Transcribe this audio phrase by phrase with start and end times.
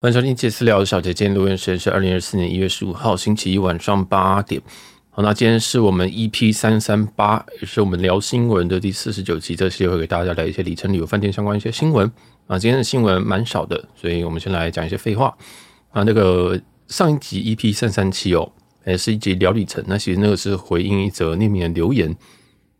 [0.00, 4.62] 欢迎收听杰私聊小姐，今天录音时间是二零二四年一月十五号星期一晚上八点。
[5.10, 9.56] 好，那今天是我们 EP 三三八，也是我们聊新闻的第四十九集。
[9.56, 12.08] 这期会给大家带来一些里程旅游饭店相关一些新闻
[12.46, 12.56] 啊。
[12.56, 15.36] 今天的新闻蛮少的，所以我们先来讲一些废话
[15.90, 16.04] 啊。
[16.04, 16.56] 那个
[16.86, 18.52] 上一集 EP 三三七哦，
[18.86, 19.82] 也是一集聊里程。
[19.88, 22.16] 那其实那个是回应一则匿名的留言，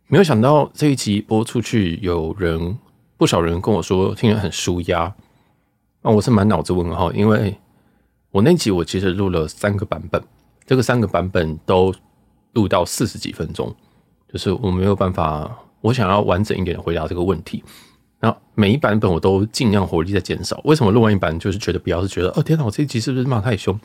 [0.07, 2.79] 没有想到这一集播出去，有人
[3.17, 5.13] 不少人跟我说听得很舒压。
[6.01, 7.53] 啊，我是满脑子问号，因为
[8.31, 10.23] 我那集我其实录了三个版本，
[10.65, 11.93] 这个三个版本都
[12.53, 13.75] 录到四十几分钟，
[14.31, 17.61] 就是我没有办法，我想要完整一点的回答这个问题。
[18.17, 20.61] 然后每一版本我都尽量火力在减少。
[20.63, 23.77] 为什么录完一版就是觉得不要是觉得哦天哪，我这一集是不是骂太凶？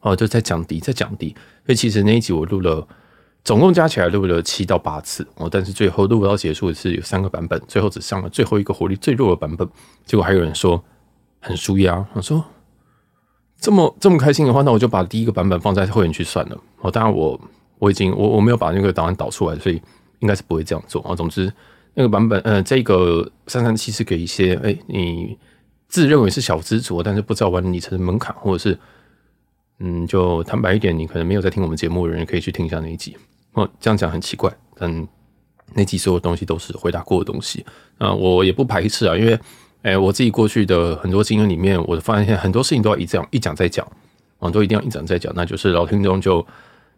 [0.00, 1.34] 哦，就在降低，在降低。
[1.64, 2.86] 所以其实那一集我录了，
[3.44, 9.66] 总共加起来录了七到八次哦，但是最后录到结束是有三个版本，最后只上了最后一个火力最弱的版本，
[10.04, 10.84] 结果还有人说。
[11.42, 12.42] 很舒压，我说
[13.58, 16.56] 这么这么开心的话，那我就把第一个版本放在会员区算了。
[16.80, 17.38] 哦，当然我
[17.80, 19.82] 我已经我我没有把那个档案导出来，所以
[20.20, 21.16] 应该是不会这样做啊。
[21.16, 21.52] 总之，
[21.94, 25.36] 那个版本，呃，这个三三七是给一些哎、你
[25.88, 28.78] 自认为是小资族，但是不知道玩里程的门槛，或者是
[29.80, 33.16] 嗯，就坦白一点，你可能没有在听我们节目的人，可以去听一下那一集。
[33.54, 35.08] 哦，这样讲很奇怪，但
[35.74, 37.64] 那集所有东西都是回答过的东西
[37.98, 39.38] 啊，我也不排斥啊，因为。
[39.82, 43.84] 哎、我自己过去的很多经验里面，我发现很多事情都要一这样一讲再讲，
[44.38, 46.46] 啊，都一定要一讲再讲，那就是老听众就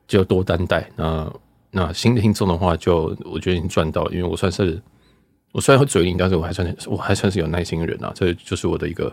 [0.06, 0.86] 就多担待。
[0.94, 1.32] 那
[1.70, 4.78] 那新的听众的话就，我觉得已经赚到了，因为我算是
[5.52, 9.10] 我虽然会嘴硬，但是我还算是我还算是有耐心的人啊，这就是我的一个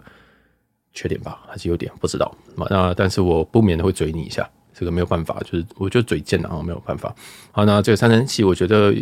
[0.91, 2.29] 缺点吧，还是有点不知道。
[2.69, 7.15] 那但是我不免的会嘴你一下，这个没有办法，就是我就嘴贱啊，没有办法。
[7.53, 8.93] 好，那这个三三七，我觉得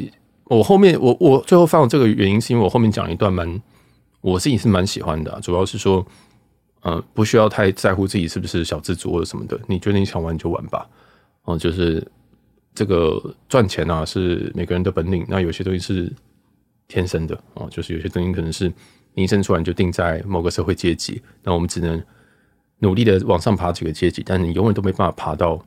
[0.43, 3.59] 我后面我我最后放这个原因是因为我后面讲一段蛮。
[4.21, 6.05] 我自己是蛮喜欢的，主要是说，
[6.81, 10.87] 嗯，不需要太在乎自己是不是小资族或者什么的，你觉得你想玩就玩吧。
[11.43, 12.05] 哦，就是
[12.75, 15.25] 这个赚钱啊，是每个人的本领。
[15.27, 16.13] 那有些东西是
[16.87, 18.71] 天生的哦，就是有些东西可能是
[19.13, 22.01] 你一生出来就定在某个社会阶级，那我们只能
[22.79, 25.63] 努力的往上爬几个阶级，但你永远都没办法爬到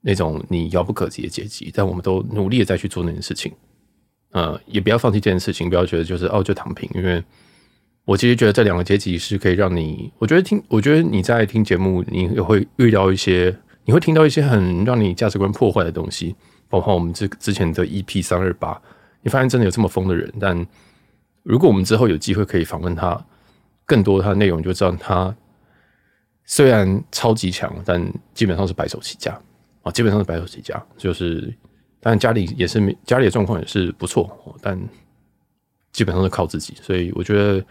[0.00, 1.70] 那种你遥不可及的阶级。
[1.74, 3.52] 但我们都努力的再去做那件事情。
[4.32, 7.22] 呃，也不要放弃这件事情，不要觉得就是哦就躺平，因为
[8.04, 16.36] 我其实觉得这两个阶级是可以让你，我觉得听，我觉得你在听节目，你也会遇到一些，你会听到一些很让你价值观破坏的东西，
[16.68, 18.80] 包括我们之之前的 EP 三二八，
[19.22, 20.66] 你发现真的有这么疯的人，但
[21.42, 23.20] 如果我们之后有机会可以访问他，
[23.84, 25.34] 更多他的内容，就知道他
[26.44, 28.00] 虽然超级强，但
[28.32, 29.36] 基本上是白手起家
[29.82, 31.52] 啊，基本上是白手起家，就是。
[32.02, 34.80] 但家里也是，家里的状况也是不错，但
[35.92, 37.64] 基本上是靠自己，所以我觉得，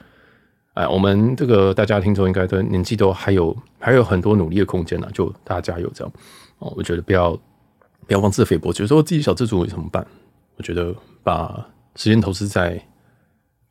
[0.75, 6.13] 哎，我们这个大家听众应该都年纪都还有还有很多努力的空间呢，就大家加油这样
[6.59, 6.71] 哦。
[6.77, 7.31] 我觉得不要
[8.05, 10.05] 不要妄自菲薄，觉得说自己小资族怎么办？
[10.57, 12.79] 我觉得把时间投资在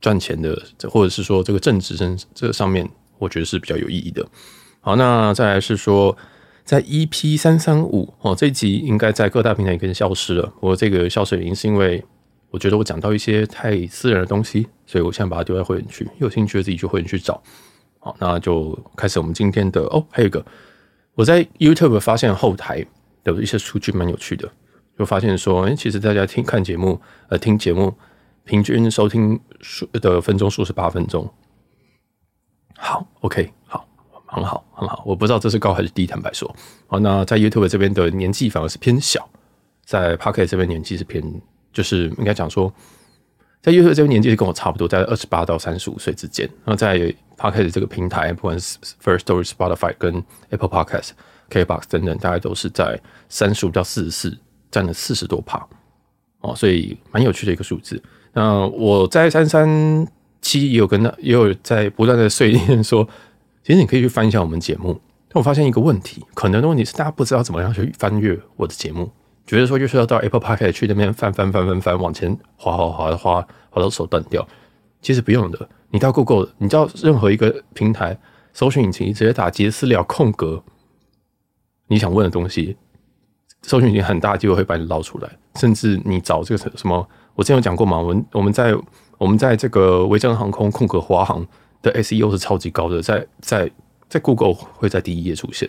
[0.01, 0.61] 赚钱的，
[0.91, 4.27] 或者是说这个正职身这上面，我觉得是比较有意义的。
[4.81, 6.17] 好，那再来是说。
[6.69, 10.53] 在 EP 三三五哦，这集应该在各大平台已经消失了。
[10.61, 12.05] 我这个消失原因是因为
[12.51, 16.07] 我觉得我讲到一些太私人的东西，所以我现在把它丢在会员区。
[16.19, 17.43] 有兴趣的自己去会员区找。
[18.01, 20.07] 好，那就开始我们今天的哦。
[20.11, 20.45] 还有一个，
[21.15, 22.85] 我在 YouTube 发现后台
[23.25, 24.47] 的一些数据蛮有趣的，
[24.99, 27.01] 就发现说，哎，其实大家听看节目
[27.31, 27.95] 呃听节目
[28.45, 31.33] 平均收听数的分钟数是八分钟。
[32.77, 33.88] 好，OK，好。
[34.31, 35.03] 很好，很好。
[35.07, 36.55] 我不知道这是高还是低，坦白说。
[36.87, 39.27] 好，那在 YouTube 这边的年纪反而是偏小，
[39.85, 41.25] 在 Podcast 这边年纪是偏，
[41.73, 42.71] 就是应该讲说，
[43.63, 46.49] 在 YouTube 这边年纪是跟我差不多，在二十八到三十五岁之间。
[46.67, 46.99] 那在
[47.39, 51.11] Podcast 这个平台，不管是 First Story、Spotify 跟 Apple Podcast、
[51.49, 53.01] KBox 等等，大概都是在
[53.31, 54.39] 三十五到四十四，
[54.71, 55.67] 占了四十多趴。
[56.41, 58.03] 哦，所以蛮有趣的一个数字。
[58.35, 60.07] 那我在三三
[60.43, 63.09] 七也有跟他也有在不断的碎念说。
[63.69, 64.99] 其实你可以去翻一下我们节目，
[65.29, 69.11] 但我发现一个问题，可能的问题是大家不知道怎么样去翻阅我的节目，
[69.47, 74.49] 觉得说就是要到 Apple Podcast 去那边翻翻翻翻翻，往前滑滑滑的滑，滑到手断掉。
[75.03, 78.19] 其实不用的，你到 Google，你到任何一个平台
[78.55, 80.65] 搜寻引擎，直接打杰私聊空格
[81.89, 82.79] 你想问的东西，
[83.61, 85.29] 搜寻引擎很大机会会把你捞出来。
[85.57, 88.75] 甚至你找这个什么，我之前有讲过嘛，我们我们在
[89.19, 91.47] 我们在这个维珍航空空格华航。
[91.83, 93.71] 的 SEO 是超级高的，在在
[94.09, 95.69] 在 Google 会在第一页出现。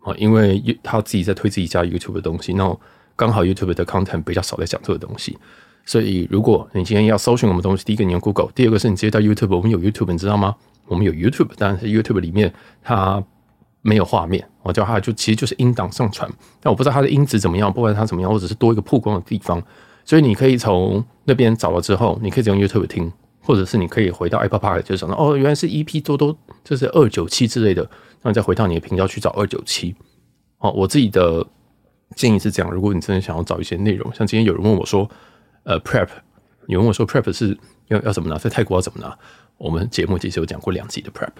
[0.00, 2.78] 啊，因为他自己在推自己家 YouTube 的东西，那
[3.16, 5.36] 刚好 YouTube 的 content 比较少在讲这个东西，
[5.84, 10.54] 所以如果你今天要搜寻我们东西，第一个你用 Google，第二个是你直接到 YouTube，我们有 YouTube，你知道吗？
[10.86, 12.54] 我们有 YouTube，但是 YouTube 里面
[12.84, 13.20] 它
[13.82, 19.60] 没有画面，我叫它就其实就是音档上传，但我不知道它的音质怎么样，不管它怎么样，或者是多一个曝光的地方，
[20.04, 23.12] 所以你可以从那边找了之后，你可以用 YouTube 听，
[23.46, 27.88] 或者是你可以回到 Apple Park 就想到哦，原来是 EP 多多，就是二九七之类的，
[28.22, 29.94] 那你再回到你的频道去找二九七。
[30.58, 31.46] 哦，我自己的
[32.16, 35.08] 建议是这样，如果你真的想要找一些内容，像今天有人问我说，
[35.62, 36.08] 呃，Prep，
[36.66, 37.56] 你问我说 Prep 是
[37.86, 39.16] 要要怎么拿，在泰国要怎么拿？
[39.58, 41.30] 我们节目其实有讲过两集的 Prep，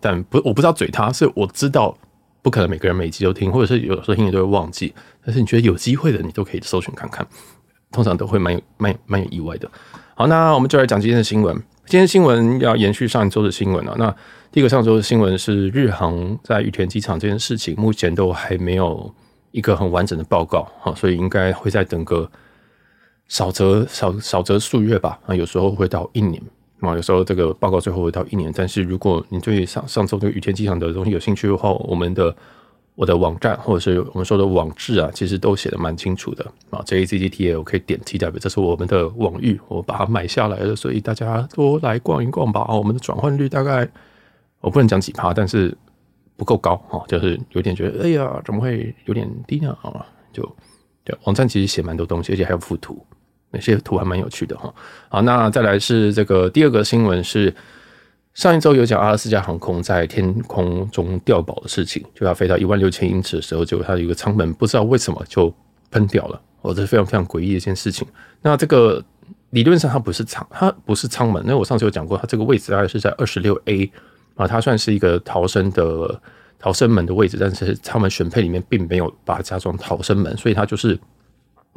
[0.00, 1.96] 但不，我不知道嘴他，是我知道
[2.42, 4.94] 不可能每个人每集都听，或者是有时候听你都会忘记。
[5.24, 7.26] 但是你觉得有机会的，你都可以搜寻看看，
[7.90, 9.70] 通常都会蛮有蛮蛮有意外的。
[10.16, 11.52] 好，那我们就来讲今天的新闻。
[11.86, 13.96] 今天新闻要延续上一周的新闻啊。
[13.98, 14.14] 那
[14.52, 19.12] 第一个上周的新闻是日航在羽田机场这件事情，目前都还没有
[19.50, 22.30] 一个很完整的报告啊，所以应该会再等个
[23.26, 25.18] 少则少少则数月吧。
[25.26, 26.40] 啊，有时候会到一年。
[26.78, 32.34] 啊，有时候这个报告最后会到一年，但是如果你对上上周这个羽田机场的东西有兴趣的话，我们的
[32.94, 36.80] 我的网站或者是我们说的网志啊，其实都写的蛮清楚的啊。
[36.86, 42.60] JACCTL 可以点 TW，这是我们的网域，我把它买下来了，所以大家多来逛一逛吧。
[42.62, 43.88] 啊我们的转换率大概
[44.60, 45.76] 我不能讲几趴，但是
[46.36, 49.76] 不够高啊，就是有点觉得哎呀，怎么会有点低呢？
[49.82, 50.42] 啊，就
[51.04, 53.04] 对，网站其实写蛮多东西，而且还有附图。
[53.50, 54.74] 那些图还蛮有趣的哈。
[55.08, 57.54] 好，那再来是这个第二个新闻是
[58.34, 65.54] 上一周有讲阿拉斯加航空在天空中掉宝的事情，就要飞到一万六千英尺的时候，结果它有一个舱门不知道为什么就
[65.90, 68.06] 喷掉了，哦，这是非常非常诡异的一件事情。
[68.42, 69.02] 那这个
[69.50, 71.42] 理论上它不是舱，它不是舱门。
[71.46, 73.88] 那我上次有讲过，它这个位置大概是在二十六 A
[74.34, 76.20] 啊，它算是一个逃生的
[76.58, 80.98] 逃生门的位置，但是舱门选配里面并没有把它加装逃生门，所以它就是。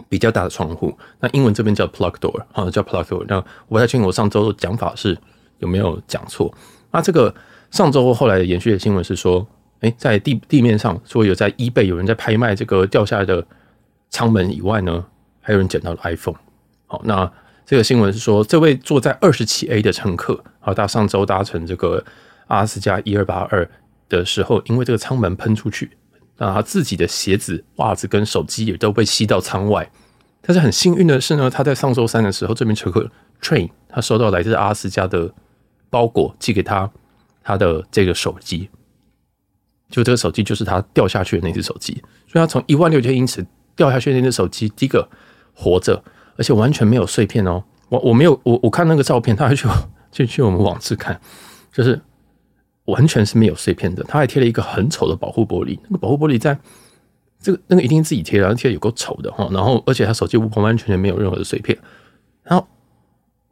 [0.08, 3.26] 比较大的窗户，那英文这边叫 plug door，啊，叫 plug door。
[3.28, 5.18] 那我不太清楚我上周的讲法是
[5.60, 6.54] 有没有讲错。
[6.92, 7.34] 那这个
[7.72, 9.46] 上周后来延续的新闻是说，
[9.82, 13.46] 哎，在地地面上说有在 eBay 有人在拍卖这个掉下来的
[14.10, 15.06] 舱门以外呢，
[15.42, 16.38] 还有人捡到了 iPhone。
[16.86, 17.32] 好，那
[17.66, 22.04] 这个新闻是说，这位坐在二十七 A 的乘客，好，他上周搭乘这个
[22.48, 23.70] 阿斯加一二八二
[24.08, 25.92] 的时候，因为这个舱门喷出去。
[26.38, 29.90] 那他自己的鞋子、袜子跟手机也都被吸到舱外，
[30.40, 33.10] 但是很幸运的是呢，他在上周三的时候，这名乘客
[33.42, 35.34] Train 他收到来自阿斯加的
[35.90, 36.90] 包裹，寄给他
[37.44, 38.70] 他的这个手机，
[39.90, 41.94] 就这个手机就是他掉下去的那只手机，
[42.28, 43.46] 所以他从一万六千英尺
[43.76, 45.08] 掉下去那只手机，第一个
[45.54, 46.04] 活着，
[46.38, 47.64] 而且完全没有碎片哦。
[47.90, 49.68] 我我没有我我看那个照片，他还去
[50.12, 51.20] 就去我们网志看，
[51.72, 52.02] 就是。
[52.88, 55.78] 完全是没有碎片的，他还贴了一个很丑的保护玻璃。
[55.84, 56.58] 那个保护玻璃在
[57.38, 59.46] 这个那个一定自己贴的，贴的有够丑的哈。
[59.52, 61.78] 然后，而且他手机完完全全没有任何的碎片。
[62.44, 62.66] 然后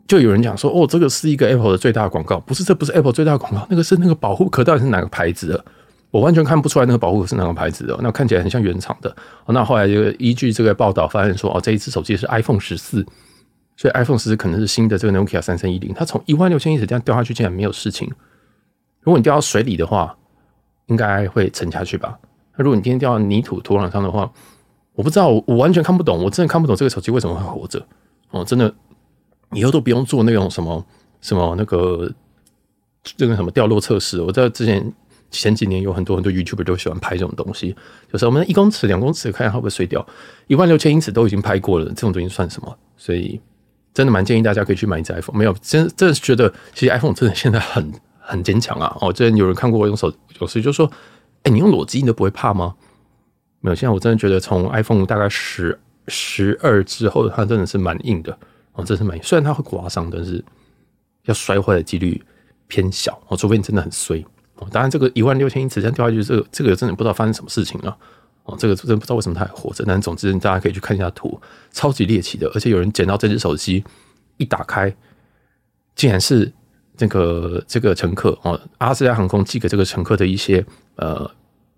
[0.08, 5.66] 就有人讲说：“哦，这个是一个 Apple 的最大广告。”不是，这不是 Apple 最大广告，那个是那个保护壳到底是哪个牌子的？
[6.12, 7.98] 我完全看不出来那个保护壳是哪个牌子的。
[8.02, 9.16] 那看起来很像原厂的。
[9.48, 13.06] 那后来就依据这个报道发现说：“哦，这一只手机是 iPhone 十四，
[13.76, 15.94] 所以 iPhone 十四可能是新的这个 Nokia 三三一零。
[15.94, 18.10] 它从一万六千英尺这样掉下去，竟然没有事情。”
[19.02, 20.16] 如果你掉到水里的话，
[20.88, 22.18] 应该会沉下去吧？
[22.58, 24.32] 那如果你今天掉到泥土土壤上的话，
[24.94, 27.86] 我不知道，我完全看不懂，我真的看不懂这个手机为什么会活着
[28.32, 28.44] 哦！
[28.46, 28.74] 真的，
[29.52, 30.86] 以后都不用做那种什么
[31.22, 32.12] 什么那个
[33.04, 34.22] 这个什么掉落测试。
[34.22, 34.94] 我在之前
[35.32, 37.76] 前几年有很多很多 YouTube 都喜欢拍这种东西，
[38.12, 40.06] 就是我们一公尺、两公尺看看会不会碎掉，
[40.48, 42.78] 一万六千英尺都已经拍过了，这种东西算什么？
[42.98, 43.40] 所以
[43.94, 45.38] 真的蛮建议大家可以去买一只 iPhone。
[45.38, 47.92] 没有，真真的是觉得其实 iPhone 真的现在很。
[48.28, 48.98] 很坚强啊！
[49.02, 50.92] 哦，之前有人看过我用手，有时就说
[51.46, 52.74] ：“哎、你用裸机你都不会怕吗？”
[53.62, 58.36] 没有，现在我真的觉得从 iPhone 大概十十二之后，它真的是蛮硬的
[58.76, 59.24] 哦，真是蛮硬。
[59.24, 60.44] 虽然它会刮伤，但是
[61.24, 62.22] 要摔坏的几率
[62.68, 64.24] 偏小哦，除非你真的很衰
[64.56, 64.68] 哦。
[64.72, 67.98] 当然，这个一万六千英尺这样掉下去，这个这个真的不知道发生什么事情了
[68.44, 68.56] 哦。
[68.60, 69.84] 这个真的不知道为什么它还活着。
[69.86, 71.40] 但总之，大家可以去看一下图，
[71.72, 72.52] 超级猎奇的。
[72.54, 73.84] 而且有人捡到这只手机，
[74.38, 74.96] 一打开，
[75.96, 76.52] 竟然是。
[76.98, 80.66] 这个这个乘客哦，阿斯加航空寄给这个乘客的一些
[80.96, 81.30] 呃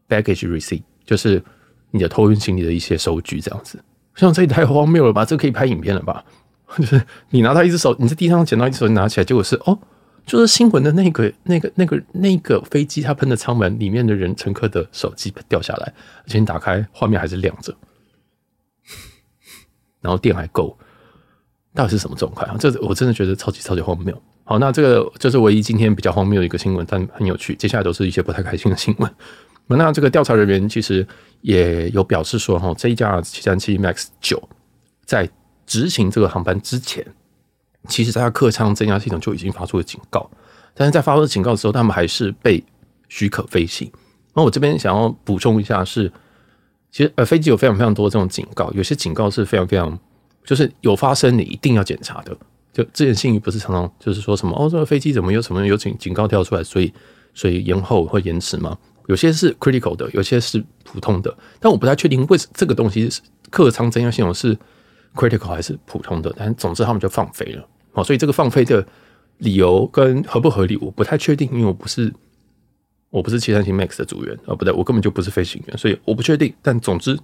[0.08, 1.44] baggage receipt，就是
[1.90, 3.84] 你的托运行李的一些收据，这样子。
[4.14, 5.26] 像这也太荒谬了吧？
[5.26, 6.24] 这可以拍影片了吧？
[6.78, 9.80] 就是你拿到一只手，你在地上捡到一只手，你拿起来，结果是哦，
[10.26, 15.94] 就是新闻的那个那个那个那个飞机它喷的舱门里面的人乘客的手机掉下来，
[16.24, 17.74] 而且你打开画面还是亮着，
[20.02, 20.78] 然后电还够，
[21.74, 22.58] 到底是什么状况？
[22.58, 24.22] 这我真的觉得超级超级荒谬。
[24.44, 27.56] 好，那这个就是唯一今天比较荒谬的一个新闻，但很有趣。
[27.56, 29.14] 接下来都是一些不太开心的新闻。
[29.68, 31.06] 那这个调查人员其实
[31.42, 34.42] 也有表示说，哈，这一架七三七 MAX 九
[35.04, 35.30] 在
[35.68, 37.06] 执行这个航班之前，
[37.88, 40.28] 其实在它客舱增压系统就已经发出了警告。
[40.74, 42.64] 但是在发出警告的时候，他们还是被
[43.10, 43.92] 许可飞行。
[44.34, 46.12] 那我这边想要补充一下是，
[46.92, 50.00] 其实呃飞机有非常非常多这种警告，有些警告是非常非常
[50.46, 52.38] 就是有发生你一定要检查的。
[52.72, 56.94] 就之前信誉不是常常就是说什么哦，这个飞机怎么有什么有警警告跳出来，所以
[57.34, 58.78] 所以延后或延迟吗？
[59.08, 64.56] 有些是 critical 的，有些是普通的，但我不太确定为什这个东西是客舱增压系统是
[65.18, 66.32] critical 还是普通的。
[66.38, 68.86] 但总之他们就放飞了哦，所以这个放飞的
[69.40, 72.14] 理由跟合不合理，我不太确定，因为我不是
[73.10, 76.54] 我不是七三七 MAX 的组员啊，不对，我根本就不是飞行员，所以我不确定。
[76.62, 77.20] 但总之，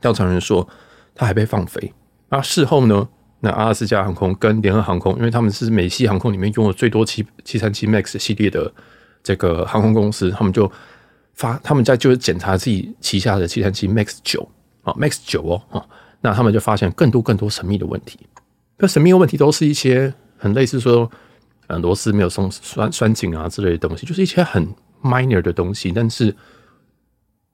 [0.00, 0.66] 调查人说
[1.14, 1.92] 他还被放飞。
[2.30, 3.08] 那事后呢？
[3.42, 8.70] 那阿拉斯加航空跟联合航空，因为他们是美系航空里面用的最多七七三七 MAX 系列的
[9.22, 10.70] 这个航空公司，他们就
[11.32, 14.46] 发他们在就是检查自己旗下的七三七 MAX 九
[14.82, 15.86] 啊 MAX 九哦啊，
[16.20, 18.18] 那他们就发现更多更多神秘的问题。
[18.78, 21.10] 那神秘的问题都是一些很类似说，
[21.66, 24.66] 呃，螺丝没有松栓栓紧啊之类的东西，就是一些很
[25.02, 26.34] minor 的东西，但是。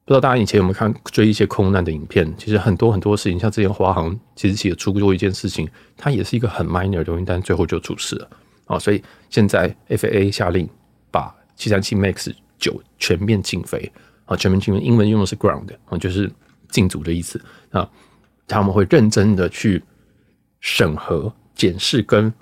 [0.04, 2.32] 不知道大家以前有没有看追一些空难的影片？
[2.38, 8.30] 其实很多很多事情，像之前华航其实也出过一件事情，它也是一个很 minor 的东西，但最后就出事了
[8.66, 8.78] 啊！
[8.78, 10.68] 所以现在 FAA 下令
[11.10, 13.90] 把737 MAX 九全面禁飞
[14.26, 16.30] 啊，全面禁飞，英文用的是 ground 啊，就是
[16.68, 17.90] 禁足的意思啊。
[18.46, 19.82] 他们会认真的去
[20.60, 22.32] 审核、检视跟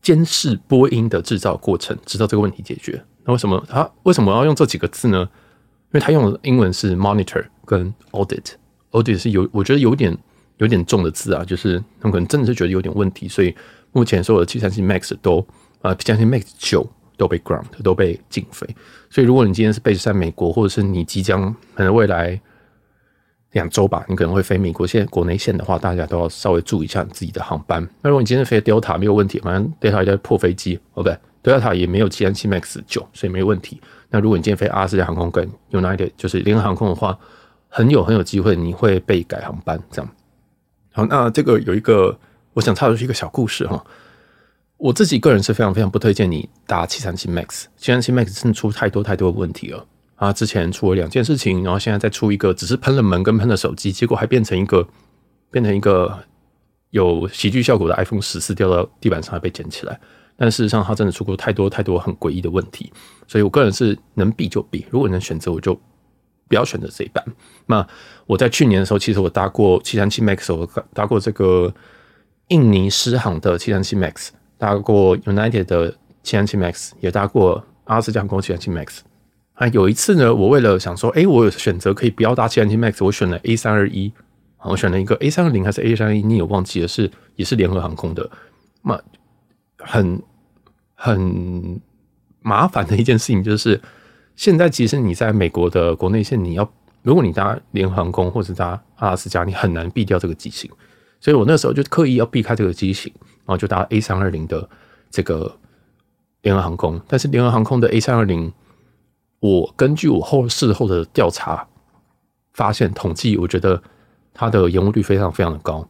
[0.00, 3.02] 监视波音的制造过程，直到这个问题解决。
[3.24, 5.28] 那为什么他为什么要用这几个字呢？
[5.92, 10.16] 因为他用的英文是 monitor 跟 audit，audit 是有我觉得有点
[10.56, 13.54] 有点重的字啊，就是他们可能真的是觉得有点问题，所以
[13.92, 15.46] 目前所有的七三七 MAX 都
[15.82, 18.66] 啊，七三七 MAX 九都被 ground 都被禁飞。
[19.10, 22.40] 所以如果你今天是 base 在美国，或者是你即将可能未来
[23.52, 27.86] 两周吧，你可能会飞美国线国内线的话，大家都要稍微注意一下你自己的航班。
[28.02, 31.16] 那如果你今天飞 Delta 没有问题，反正 Delta 也在破飞机，OK。
[31.42, 33.80] Delta 也没有七三七 MAX 九，所以没问题。
[34.10, 37.18] 那如果你今天飞阿拉斯加航空跟 United 就是联合航空的话，
[37.68, 39.82] 很有很有机会你会被改航班。
[39.90, 40.10] 这样，
[40.92, 42.16] 好，那这个有一个
[42.52, 43.84] 我想插出去一个小故事哈。
[44.76, 49.84] 我自己个人是非常非常不推荐你搭七三七 MAX，七三七 MAX 真的出太多太多的问题了
[50.22, 50.32] 啊！
[50.32, 54.86] 之前出了两件事情，然后现在再出一个，只是喷了门跟喷了手机，结果还变成一个
[55.50, 56.16] 变成一个
[56.90, 59.98] 有喜剧效果的 iPhone 十四掉到地板上还被捡起来。
[60.36, 62.92] 但事实上，它真的出过太多太多很诡异的问题，
[63.26, 64.86] 所以我个人是能避就避。
[64.90, 65.74] 如果能选择，我就
[66.46, 67.24] 不要选择这一版。
[67.66, 67.84] 那
[68.24, 70.64] 我在去年的时候，其实我搭过七三七 MAX，我
[70.94, 71.74] 搭过这个
[72.46, 75.90] 印尼狮航的七三七 MAX，搭过 United 的
[76.22, 79.00] 七三七 MAX，也搭过阿斯加航空七三七 MAX。
[79.62, 84.12] 啊，有一次呢，我为了想说，哎，我有选择可以不要搭七三七 MAX，我选了 A 三二一，
[84.64, 86.88] 我选了一个 A 三二零还是 A 三二一，你有忘记了？
[86.88, 88.28] 是也是联合航空的。
[88.82, 89.00] 那
[89.78, 90.20] 很
[90.96, 91.80] 很
[92.40, 93.80] 麻烦的一件事情就是，
[94.34, 96.68] 现在其实你在美国的国内线，你要
[97.02, 100.68] 如果你搭联合航空或者搭阿拉斯加，你很难避掉这个机型。
[101.20, 103.12] 所以我那时候就刻意要避开这个机型，
[103.46, 104.68] 然后就搭 A 三二零的
[105.08, 105.56] 这个
[106.40, 107.00] 联合航空。
[107.06, 108.52] 但是联合航空的 A 三二零，
[109.42, 111.66] 我根据我后事后的调查
[112.52, 113.82] 发现统计，我觉得
[114.32, 115.84] 它的延误率非常非常的高。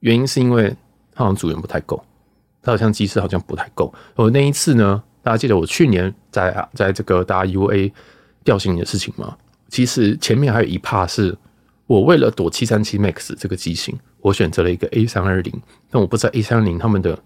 [0.00, 0.74] 原因是因为
[1.12, 2.04] 它好像组员不太够。
[2.60, 3.94] 它好像机师好像不太够。
[4.16, 7.92] 我那一次呢，大家记得我去年在在这个搭 UA
[8.42, 9.36] 调行的事情吗？
[9.68, 11.36] 其实前面还有一 part 是
[11.86, 15.62] 我为了躲七三七 MAX 这个机型，我选择了一个 A 三二零。
[15.90, 17.22] 但我不知道 A 三二零他们的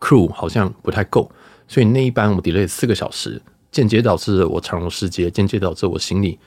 [0.00, 1.30] crew 好像不太够，
[1.66, 6.38] 所以那一班我 delay 四个小时，间接导致我长荣世界，间接导致我行李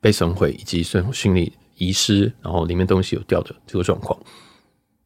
[0.00, 4.18] 被损毁以及损行李遗失，然后里面东西有掉的这个状况，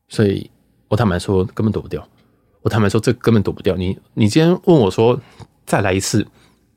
[0.08, 0.50] 所以。
[0.90, 2.04] 我坦白说，根本躲不掉。
[2.62, 3.76] 我坦白说，这根本躲不掉。
[3.76, 5.16] 你，你今天问我说，
[5.64, 6.26] 再来一次，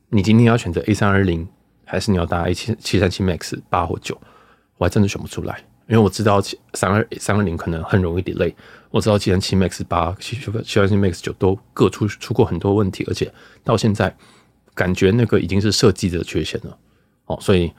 [0.10, 1.48] 你今天要选择 A 三二零，
[1.84, 4.16] 还是你要搭 A 七七三七 MAX 八或九？
[4.78, 6.42] 我还真的选不出来，因为我知道
[6.74, 8.54] 三二三二零可能很容易 delay。
[8.90, 13.32] 我知道七三七 MAX 八、七七三七 MAX 九都各出出过很多问题，而且
[13.64, 14.16] 到现在
[14.76, 16.78] 感觉那个已经是设计的缺陷了。
[17.26, 17.72] 哦，所以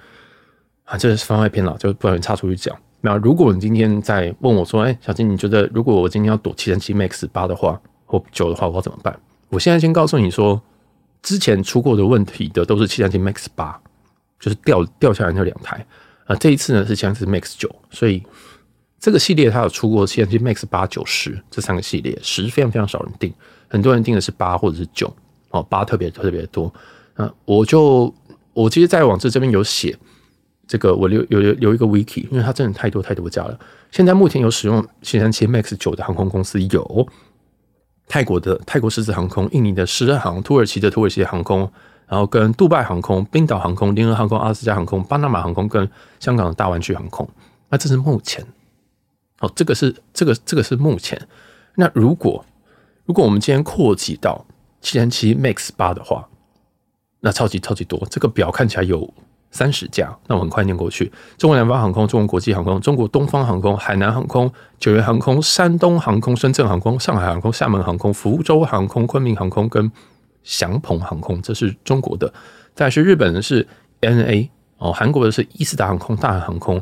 [0.85, 2.77] 啊，这是番外篇了，就不然插出去讲。
[3.01, 9.19] 那如果你今天在问我说：“哎，小金，你觉得如果我今天要躲七三七 MAX 八的话，或九的话，我怎么办？”
[9.51, 10.61] 我现在先告诉你说，
[11.23, 13.81] 之前出过的问题的都是七三七 MAX 八，
[14.41, 15.87] 就是掉掉下来那两台
[16.25, 16.37] 啊。
[16.37, 18.23] 这一次呢是七三七 MAX 九，所以
[18.99, 23.33] 这个系列它有出过七三七 MAX 八九十这三个系列，十非常非常少人订，
[23.69, 25.15] 很多人订的是八或者是九
[25.51, 26.73] 哦，八特别特别多。
[27.17, 28.13] 那我就
[28.53, 29.97] 我其实，在网志这边有写。
[30.67, 33.61] 这个我留有留留一个 wiki，因为它真的太多太多家了。
[33.91, 37.07] 现在目前有使用七三七 MAX 九的航空公司有
[38.09, 41.71] 泰国的泰国狮子航空、印尼的狮航、土耳其的土耳其航空，
[42.15, 45.91] 然后跟杜拜航空、冰岛航空、联合航空、阿拉斯加航空、巴拿马航空跟
[46.21, 47.29] 香港的大湾区航空。
[47.69, 48.47] 那这是目前，
[49.41, 51.21] 哦，这个是这个这个是目前。
[51.75, 52.45] 那如果
[53.05, 54.47] 如果我们今天扩及到
[54.81, 56.29] 七三七 MAX 八的话，
[57.19, 58.01] 那超级超级多。
[58.09, 59.13] 这个表看起来有。
[59.51, 61.13] 三十架，那我很快念过去。
[61.39, 69.89] 中国南方航空、中国国际航空、中国东方航空、海南航空、九元航空、山东航空、深圳航空、上海航空、厦门航空、福州航空、昆明航空跟
[70.45, 72.33] 祥鹏航空，这是中国的。
[72.77, 73.67] 再是日本的是
[74.01, 74.49] N A
[74.79, 76.81] 哦，韩国的是伊斯达航空、大韩航空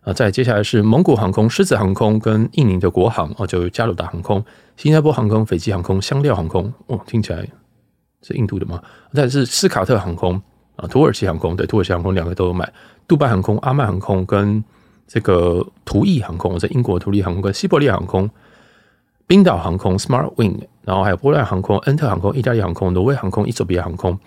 [0.00, 0.10] 啊。
[0.14, 4.42] 再接下来是蒙古航空、狮子航空跟印尼的国航哦，就加鲁达航空、
[4.78, 7.46] 新加坡航空、斐济航空、香料航空哦，听起来
[8.22, 8.82] 是印度的吗？
[9.12, 10.40] 再是斯卡特航空。
[10.76, 12.66] 啊，土耳其航空对，土耳其航空两个都有买，
[13.06, 14.64] 杜拜航空、阿曼航空跟
[15.06, 18.30] 这个图意航空，在英国途易航空跟西伯利亚航空、
[19.26, 20.58] 冰岛航空 Smart Wing，
[20.90, 24.18] 然后还有波兰航空、恩特航空、意大利航空、挪威航空、伊索比亚航空、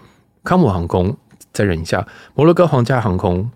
[0.45, 1.13] 康姆航空，
[1.51, 3.51] 再忍一下，摩洛哥皇家航空、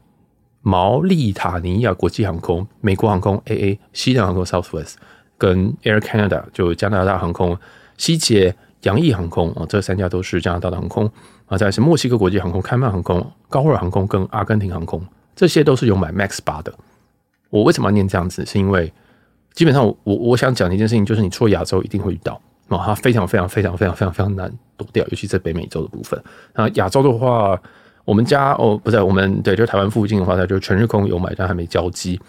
[0.62, 4.96] 毛利塔尼亚国际航空、美国航空 AA、西南航空 Southwest
[5.38, 7.58] 跟 Air Canada 就加拿大航空、
[7.98, 11.10] 西捷、洋溢航空啊，这三家都是加拿大的航空。
[11.46, 15.02] 啊，再是墨西哥国际航空、开曼航空、高尔航空跟阿根廷航空，
[15.34, 16.74] 这些都是有买 MAX 八的。
[17.50, 18.46] 我为什么要念这样子？
[18.46, 18.92] 是因为
[19.54, 26.22] 基本上我我想讲的一件事情，就是你出了亚洲一定会遇到啊，它非常非常非常非常非常非常难躲掉，尤其在北美洲的部分。
[26.54, 27.60] 那亚洲的话，
[28.06, 32.20] 我们家哦不是我们对，就台湾附近的话，它就全日空有买，但还没交机。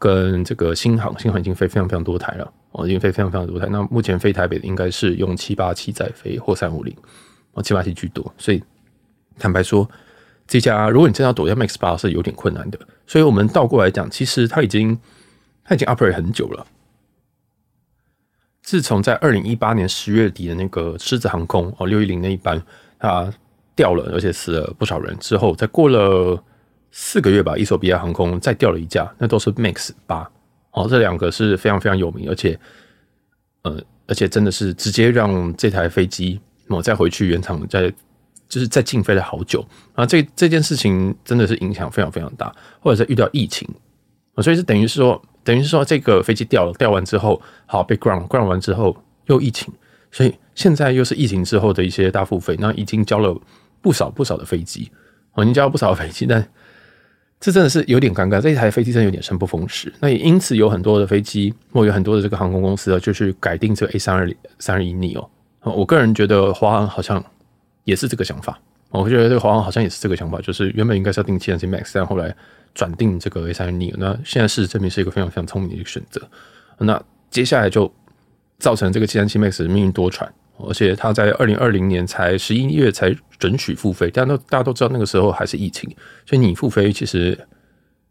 [0.00, 3.66] 跟这个新航，新航已经飞非常非常多台了，哦，已经飞非常非常多台。
[3.68, 6.94] 那目前飞台北的应该是用七八七在飞或三五零。
[7.54, 8.62] 哦七八七居多，所以
[9.36, 9.88] 坦白说，
[10.46, 12.78] 这家如果你真的要躲掉 MAX 八是有点困难的。
[13.08, 14.96] 所以我们倒过来讲，其实它已经
[15.64, 16.64] 它已经 operate 很久了。
[18.68, 22.62] 自从在二零一八年十月底的那个狮子航空哦六一零那一班
[22.98, 23.32] 它
[23.74, 26.38] 掉了，而且死了不少人之后，再过了
[26.90, 30.30] 四个月吧，伊索比亚航空再掉了一架，那都是 MAX 八
[30.72, 32.60] 哦，这两个是非常非常有名，而且
[33.62, 36.38] 呃，而且真的是直接让这台飞机。
[36.66, 37.90] 我再回去原厂，再
[38.50, 40.04] 就是再禁飞了好久啊！
[40.04, 43.66] 这这件事情真的是影响非常非常大，或者是遇到疫情，
[44.42, 48.96] 所以是等于是说，等于是说这个飞机掉了，掉完之后好被 ground，ground 完之后
[49.26, 49.72] 又疫情，
[50.10, 53.38] 所以现在又是疫情之后的一些大付费，那已经交了
[53.80, 54.90] 不少不少的飞机，
[55.34, 56.46] 我已经交了不少的飞机，但
[57.40, 59.92] 这真的是有点尴尬，这一台飞机真的有点生不逢时。
[60.00, 65.28] 那也因此有很多的飞机，或有很多的这个航空公司啊，就去改订这个 A 三二零三二一 neo。
[65.62, 67.24] 我个人觉得华航好像
[67.84, 68.58] 也是这个想法，
[68.90, 72.34] 我觉得这个华航好像也是这个想法，就是原本应该是要订七三七 MAX，但后来
[72.74, 76.20] 转订这个 A320neo，那现在事实证明是一个非常非常聪明的一个选择。
[76.78, 77.92] 那接下来就
[78.58, 80.26] 造成这个七三七 MAX 命运多舛，
[80.58, 85.88] 而且它在二零二零年才十一月才准许复飞，但都大家都知道那个时候还是疫情，
[86.24, 87.38] 所以你复飞其实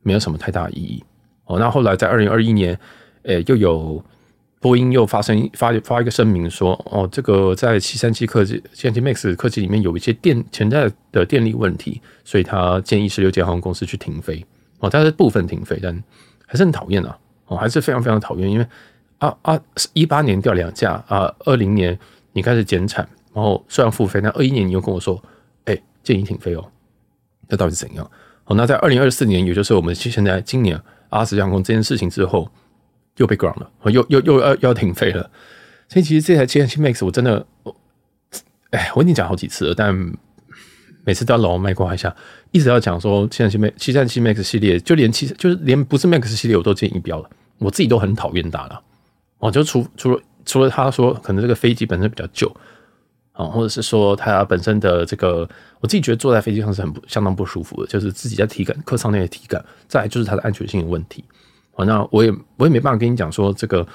[0.04, 1.04] 没有什么太大意义。
[1.46, 2.80] 哦，那后来在二零二一年，
[3.24, 4.04] 诶又有。
[4.60, 14.44] 波音又发生发发一个声明说，哦，这个在七三七客机、七三七 MAX 客机里面有一些电潜在的电力问题，所以他建议十六间航空公司去停飞。
[14.80, 16.04] 哦，但是部分停飞，但
[16.48, 17.18] 还是很讨厌啊！
[17.46, 18.68] 哦，还是非常非常讨厌，因为
[19.20, 19.60] 啊啊，
[19.94, 21.98] 一八年掉两架啊，二零年
[22.34, 25.22] 你开始减产，然后虽然复飞，那二一年你又跟我说，
[25.66, 26.68] 哎、建议停飞哦，
[27.48, 28.10] 那到底怎样？
[28.46, 32.50] 哦，那在二零二四年，也就是我们现在今年阿斯加航空这件事情之后。
[33.18, 35.30] 又被 ground 了，又又又要要停飞了，
[35.88, 37.46] 所以其实这台七三七 MAX 我真的，
[38.72, 39.94] 哎，我已经讲好几次了，但
[41.04, 42.16] 每次都要老卖瓜一下，
[42.52, 48.82] 一直要讲说七三七 MAX 七三七 MAX 系列，就连七就是连不是 MAX 系列我都建议不要了，我自己都很讨厌它了，
[49.40, 52.54] 哦，就除除了除了他说可能这个飞机本身比较旧
[53.34, 55.48] 啊，或者是说它本身的这个，
[55.80, 61.24] 我自己觉得坐在飞机上是很不相当不舒服的，就是自己在体感客舱内的体感，再来就是它的安全性的问题。
[61.78, 63.88] 哦，那我也我也没办法跟你讲说这个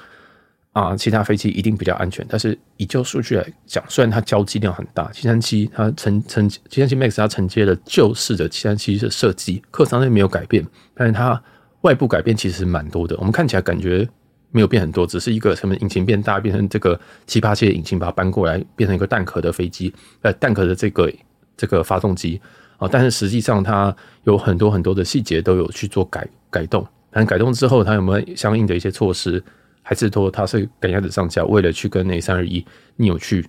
[0.73, 2.25] 啊，其他飞机一定比较安全。
[2.29, 11.41] 但是以就数据来讲，虽然它交机量很大，七三七它承承七三七 MAX 它承接了旧式的七三七的设计，客舱内没有改变，但是它
[11.83, 13.17] 外部改变其实蛮多的。
[13.19, 14.09] 我们看起来感觉
[14.51, 19.93] 没有变很多，只是一个什么引擎变大，变成这个七八七的引擎把它搬过来，变成一个蛋壳的飞机，
[20.23, 21.13] 呃，蛋壳的这个
[21.57, 22.41] 这个发动机
[22.79, 26.87] 啊，但是实际上它有很多很多的细节都有去做改改动。
[27.13, 29.41] 但改动之后，它有没有相应的一些措施？
[29.85, 32.65] 还是说它是赶鸭子上架，为了去跟 A 三二一
[32.99, 33.45] neo 去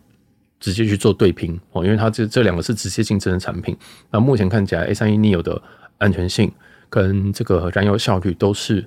[0.60, 1.86] 直接去做对拼哦？
[1.86, 3.78] 因为它这这两个是直接竞争的产品。
[4.10, 5.62] 那目前看起来，A 三一 neo 的
[6.00, 6.52] 安全性
[6.90, 8.84] 跟这个燃油效率都是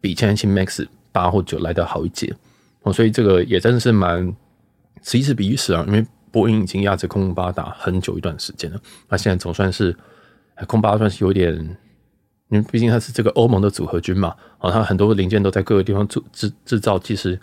[0.00, 2.32] 比七三七 MAX 八或九来得好一截
[2.82, 4.32] 哦，所以这个也真的是蛮
[5.02, 9.94] 此一时彼一时啊，因为波音已经压制空八打很久一段时间了，那现在总算是
[10.68, 11.76] 空八算是有点，
[12.54, 17.38] 因为毕竟它是这个欧盟的组合军嘛，啊，它很多零件都在各个地方制制制造，其实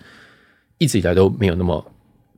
[0.77, 1.85] 一直以来都没有那么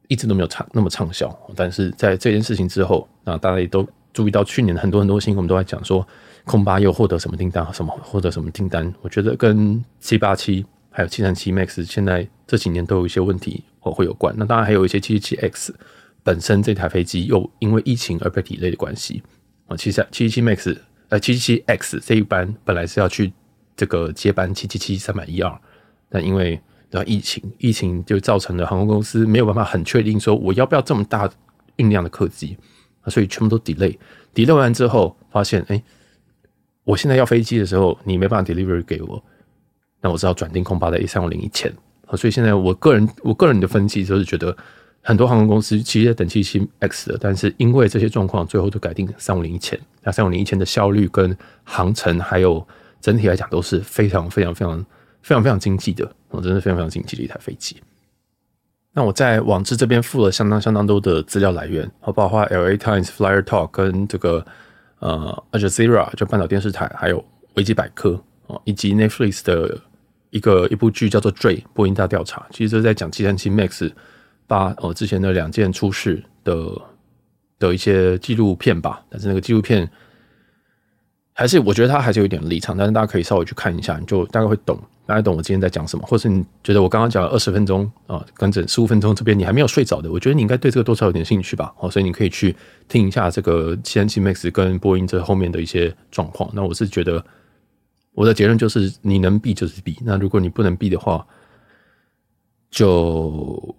[0.07, 6.05] 一直都没有畅那么畅销，但是在这件事情之后，那大家也都注意到去年很多很多新闻都在讲说
[6.45, 15.73] 空八又获得什么订单，什么获得什么订单，我觉得跟七八七还有七三七 MAX 现在这几年都有一些问题或会有关，那当然还有一些七七七 X。
[16.25, 19.21] 本身这台飞机又因为疫情而被抵累的关系。
[19.67, 20.73] 啊，七三七七七 MAX
[21.13, 23.31] 呃七七七 X 这一班本来是要去
[23.77, 25.61] 这个接班七七七三百一二，
[26.09, 26.59] 但因为
[27.05, 31.29] 疫情，疫情就造成了航空公司没有办法很确定说我要不要这么大
[31.75, 32.57] 运量的客机，
[33.05, 33.95] 所以全部都 delay。
[34.33, 35.83] delay 完之后发现，哎，
[36.83, 39.23] 我现在要飞机的时候你没办法 deliver 给我，
[40.01, 41.71] 那我只好转订空巴的 A 三五零一千。
[42.17, 44.57] 所以现在我个人我个人的分析就是觉得。
[45.05, 49.77] 很多航空公司其实在等七七 X 的，但是因为这些状况，最后都改定三五零一千。
[50.01, 52.65] 那三五零一千的效率跟航程，还有
[53.01, 54.85] 整体来讲都是非常非常非常
[55.21, 57.75] 非常非常经济的，哦，真的非常非常经济的一台飞机。
[58.93, 64.45] 那我在网志这边附了相当相当多的资料来源，包括 LA Times、Flyer Talk 跟这个
[64.99, 67.21] 呃 a j a z e r a 就半岛电视台，还有
[67.55, 69.77] 维基百科哦，以及 Netflix 的
[70.29, 73.91] 一个一部剧叫做《坠波音大调查》，其实就是在讲七三七 MAX。
[74.47, 76.81] 把哦之前的两件出事的
[77.59, 79.89] 的一些纪录片吧，但是那个纪录片
[81.33, 92.55] 还是我觉得它还是有点立场，但是大家可以稍微去看一下，你就大概会懂，大概懂我今天在讲什么，或是你觉得我刚刚讲了二十分钟啊，跟整十五分钟这边你还没有睡着的，我觉得你应该对这个多少有点兴趣吧，哦，所以你可以去
[92.87, 96.49] 听一下这个七三七 MAX 跟波音这后面的一些状况。
[96.53, 97.23] 那我是觉得
[98.13, 101.25] 我的结论就是你能避就是避，那如果你不能避的话，
[102.69, 103.75] 就。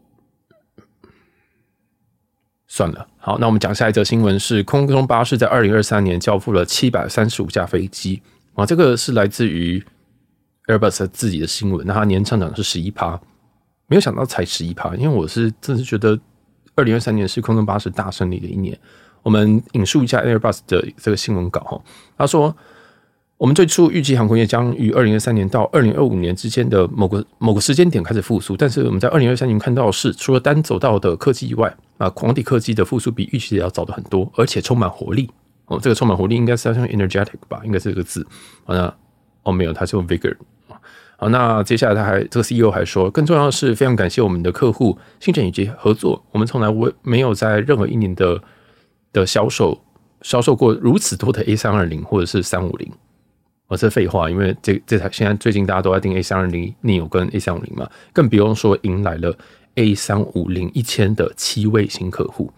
[2.76, 8.20] 算了，好，那我们讲下一则新闻是空中巴士在二零二三年交付了七百三十五架飞机
[8.54, 9.80] 啊，这个是来自于
[10.66, 13.12] Airbus 自己的新闻，那它年成长是十一趴，
[13.87, 16.18] 没有想到才十一趴，因为我是真是觉得
[16.74, 18.76] 二零二三年是空中巴士大胜利的一年。
[19.22, 21.80] 我们引述一下 Airbus 的这个新闻稿哈，
[22.18, 22.52] 他说。
[23.44, 35.28] 我们最初预计航空业将于二零二三年到二零二五年之间的某个某个时间点开始复苏，但是我们在二零二三年看到的是，除了单走道的客机以外，啊，广体客机的复苏比预期的要早的很多，而且充满活力。
[35.66, 38.26] 哦，这个充满活力应该是要用 energetic 吧，应该是这个字。
[38.64, 38.94] 好，那
[39.42, 40.35] 哦没有，它是用 vigor。
[41.18, 48.42] 好，那接下来他还这个 CEO 还说，更重要的是非常感谢我们的客户信任以及合作，我们从来未没有在任何一年的
[49.12, 49.78] 的销售
[50.22, 52.90] 销售过如此多的 A 三二零或者是三五零。
[53.74, 59.37] 我是废话，因为这这台现在最近大家都在订 A 三二零 neo 跟 A 三五零嘛，更不用说迎来了
[59.74, 62.52] A 三五零一千的七位新客户。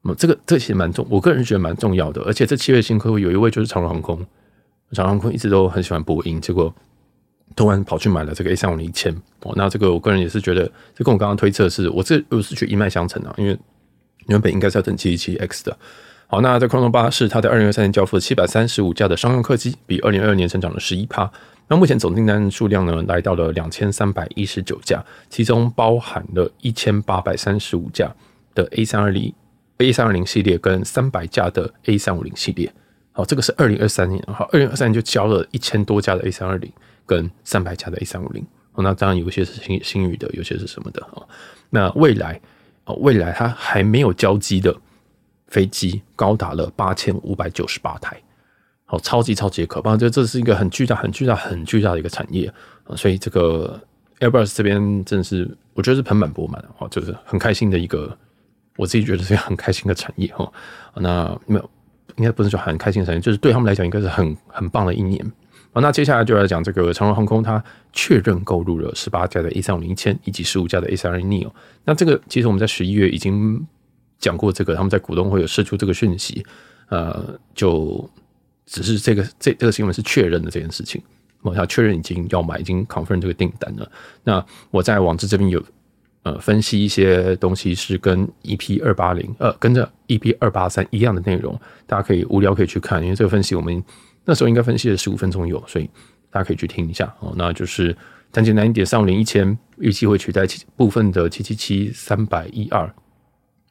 [0.00, 2.22] 那这个这其实蛮重，我个人觉得蛮重要的。
[2.22, 4.16] 而且这七位新客户有一位就是长荣航空，
[4.92, 6.74] 长荣航空一直都很喜欢波音，结果
[7.54, 9.14] 突然跑去买了这个 A 三五零一千。
[9.40, 13.58] 哦，那这个我个人也是觉得，这跟我刚刚推测是我这我是觉得一脉相承啊，因为
[14.28, 15.78] 原本应该是要等七七七 X 的。
[16.32, 21.30] 好，那在空中巴士，它在二零二三年交付了七百三十五架的商用客机，比二零二二年成长了十一趴。
[21.68, 28.10] 那目前总订单数量呢，来到了两千三百一十九架，其中包含了一千八百三十五架
[28.54, 29.30] 的 A 三二零
[29.76, 32.72] A 三二零系列跟三百架的 A 三五零系列。
[33.12, 36.72] 好，这个是二零二三年，好，二零二三年就交了一千多架的 A 三二零
[37.04, 38.42] 跟三百架的 A 三五零。
[38.72, 41.28] 好，那当然有些是新新宇的，有些是什么的啊？
[41.68, 42.40] 那未来
[42.86, 44.74] 哦，未来它还没有交机的。
[45.52, 48.16] 飞机高达了八千五百九十八台，
[48.86, 49.94] 好，超级超级可怕！
[49.98, 52.50] 这这是一个很巨大、很巨大、很巨大的一个产业
[52.84, 53.78] 啊，所以这个
[54.20, 58.16] Airbus 这边真的是我觉得是盆满钵满哦，就是很开心的一个，
[58.78, 60.50] 我自己觉得是很开心的产业哈。
[60.94, 61.70] 那没有，
[62.16, 65.22] 应该不是说很开心的产业，就是对他们来讲应该是很很棒的一年
[65.74, 65.82] 好。
[65.82, 67.62] 那接下来就来讲这个长荣航空，它
[67.92, 71.50] 确认购入了十八架的 A 三五零一千以及十五架的 A 三二零 neo。
[71.84, 73.66] 那这个其实我们在十一月已经。
[74.22, 76.42] 讲过这个，他们在股东会有释出这个讯息，
[76.88, 78.08] 呃，就
[78.64, 81.02] 只是这个这这个新闻是确认的这件事情，
[81.42, 83.90] 我想确认已经要买，已经 confirm 这个订单了。
[84.22, 85.60] 那我在网志这边有
[86.22, 93.82] 呃分析一些东西，是跟 EP 二八零呃跟着 EP 二八三一样的内容，大家可以无聊可以去看，因为这个分析我们
[94.24, 95.90] 那时候应该分析了十五分钟有，所以
[96.30, 97.34] 大家可以去听一下哦。
[97.36, 97.94] 那就是
[98.30, 102.88] 讲简单一点，三五零一千预计会取代部分的七七七三百一二。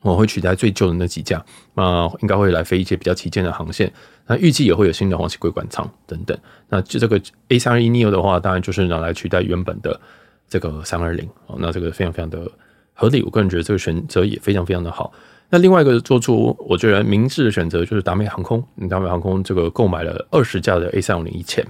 [0.02, 1.44] 我会取代最旧的那几架，
[1.76, 3.92] 那应该会来飞一些比较旗舰的航线。
[4.26, 6.38] 那预计也会有新的黄旗归管舱等等。
[6.70, 10.00] 那就这个 A 321neo 的话，当然就是拿来取代原本的
[10.48, 11.28] 这个320。
[11.48, 12.50] 哦，那这个非常非常的
[12.94, 13.22] 合理。
[13.24, 15.14] 我个人觉得这个选择也非常非常的好。
[15.50, 21.66] 那另外一个做出我觉得明智的选择就是达美航空，达美航空这个购买了二十架的 A 三五零一千。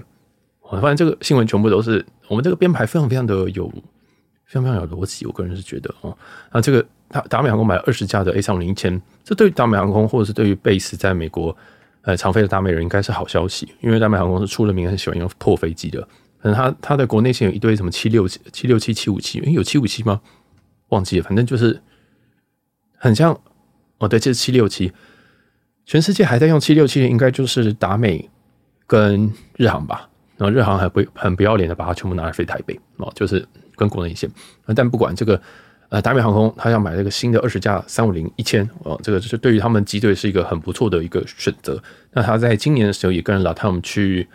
[0.60, 3.68] 我发现这个新闻全部都是我们这个编排非常非常的有
[4.46, 5.26] 非常非常有逻辑。
[5.26, 6.16] 我个人是觉得哦，
[6.52, 11.56] 那这个达达美航空买了二十架的 A 三五零一千，这对于达美航空或者是对于 base 在美国
[12.00, 16.00] 呃常飞的达美人应该是好消息，因为达美航空是出了名很喜欢用破飞机的。
[16.40, 20.20] 可能他他的国内线有一堆什么七六七七六七七五七，诶，有七五七吗？
[20.88, 21.80] 忘记了，反正就是
[22.96, 23.38] 很像。
[23.98, 24.92] 哦，对，这是七六七，
[25.86, 28.28] 全世界还在用七六七的，应该就是达美
[28.84, 30.08] 跟日航吧。
[30.36, 33.46] 然后日航还不很不要脸的把它全部拿来飞台北哦，就是
[33.76, 34.28] 跟国内线。
[34.74, 35.40] 但不管这个，
[35.92, 41.78] 呃，达美航空他要买这个新的二十架三五零一千哦，这个就是对于他们机队是一个很不错的一个选择。
[42.12, 44.26] 那他在今年的时候也跟老汤姆去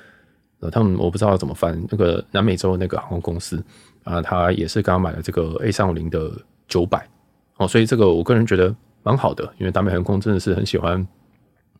[0.62, 3.64] ，LATAM 我不知道怎么翻，那个南美洲那个航空公司
[4.04, 6.32] 啊，他也是刚刚买了这个 A 三五零的
[6.68, 7.08] 九百
[7.58, 8.74] 哦，所以这个我个人觉得。
[9.04, 11.08] 蛮好的，因为达美航空真的是很喜欢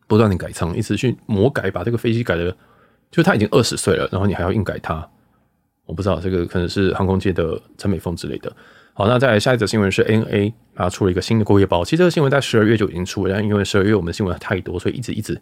[0.06, 2.56] 不断的改舱，一直去魔改，把这个飞机改的，
[3.10, 5.06] 就他已经二十岁了，然后你还要硬改它，
[5.84, 8.50] 我不知道这个可能是航空界的陈美凤之类的。
[8.98, 15.40] 好，那再来下一则新闻是 N A 啊出了一个新的过夜包，其实这个新闻在十二月就已经出了，但因为十二月我们的新闻太多，所以一直一直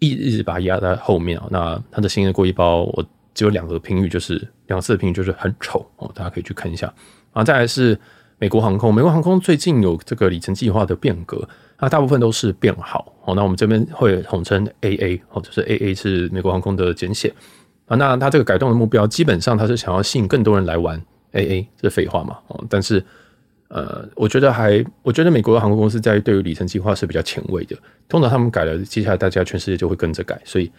[0.00, 1.46] 一一直把它压在后面啊。
[1.50, 6.92] 那它的新的过夜包，我只有两个评语，就是两次的评语就是很丑哦，大家可以去看一下。
[7.32, 7.98] 啊，再来是。
[8.36, 13.14] 美国航空，美国航空最近有这个里程计划的变革，那大部分都是变好。
[13.24, 17.32] 哦，那我们这边会统称 AA，或者是 AA 是美国航空的简写
[17.86, 17.96] 啊。
[17.96, 21.00] 那它这个改动的目标，基本上它是想要吸引更多人来玩
[21.34, 22.38] AA，这废话嘛？
[22.48, 23.04] 哦，但是
[23.68, 27.76] 呃，我觉得还，我觉得美国的航空公司在对于里程计划是比较前卫的。
[28.08, 30.40] 通常他们改了，接下来大家全世界就会跟着改。
[30.44, 30.72] 所以，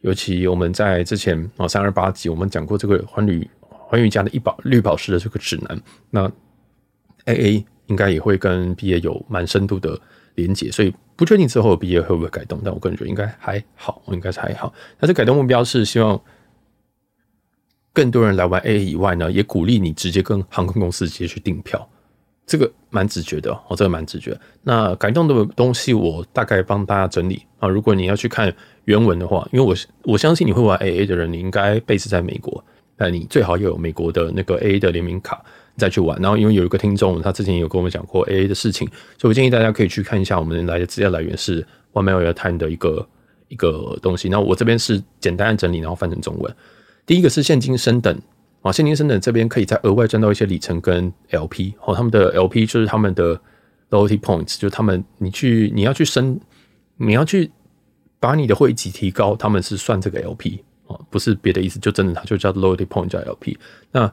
[0.00, 5.80] 尤其我们在之前哦三二八集，我们讲过这个环旅环宇家的一保绿宝石的这个指南，
[6.10, 6.30] 那。
[7.24, 10.00] A A 应该也会跟 B A 有蛮深度的
[10.36, 14.72] 连接，所以不确定之后 B A 会不会改动，但我个人觉得应该还好，应该是还好。
[14.98, 16.18] 那这改动目标是希望
[17.98, 21.84] 更多人来玩 A A 以外呢，也鼓励你直接跟航空公司直接去订票，
[22.46, 24.38] 这个蛮直觉的哦，这个蛮直觉。
[24.62, 32.64] 那改动的东西我大概帮大家整理啊，如果你要去看原文的话，因为我我相信你会玩 A A 的人，你应该 base 在美国，
[32.96, 35.42] 那你最好有美国的那个 A A 的联名卡。
[35.76, 38.84] 再去玩，然后因为有一个听众，他之前有跟我们讲过 AA 的事情，
[39.16, 43.08] 所以我建议大家可以去看一下我们来的资料来源是 One Mile Time 的一个
[43.46, 44.28] 一个东西。
[44.28, 46.52] 那我这边是简单的整理，然后翻成中文。
[47.08, 48.20] 第一个是现金升等
[48.60, 53.34] 啊，现金升等这边可以再额外赚到一些里程跟 LP 哦，他们的 LP 就是他们的
[53.90, 56.38] Loyalty Points，就是他们你去你要去升，
[56.98, 57.50] 你要去
[58.20, 63.56] 把你的会籍提高，他们是算这个 LP 哦，不是别的意思，就真的它就叫 Loyalty Point 叫 LP
[63.90, 64.12] 那。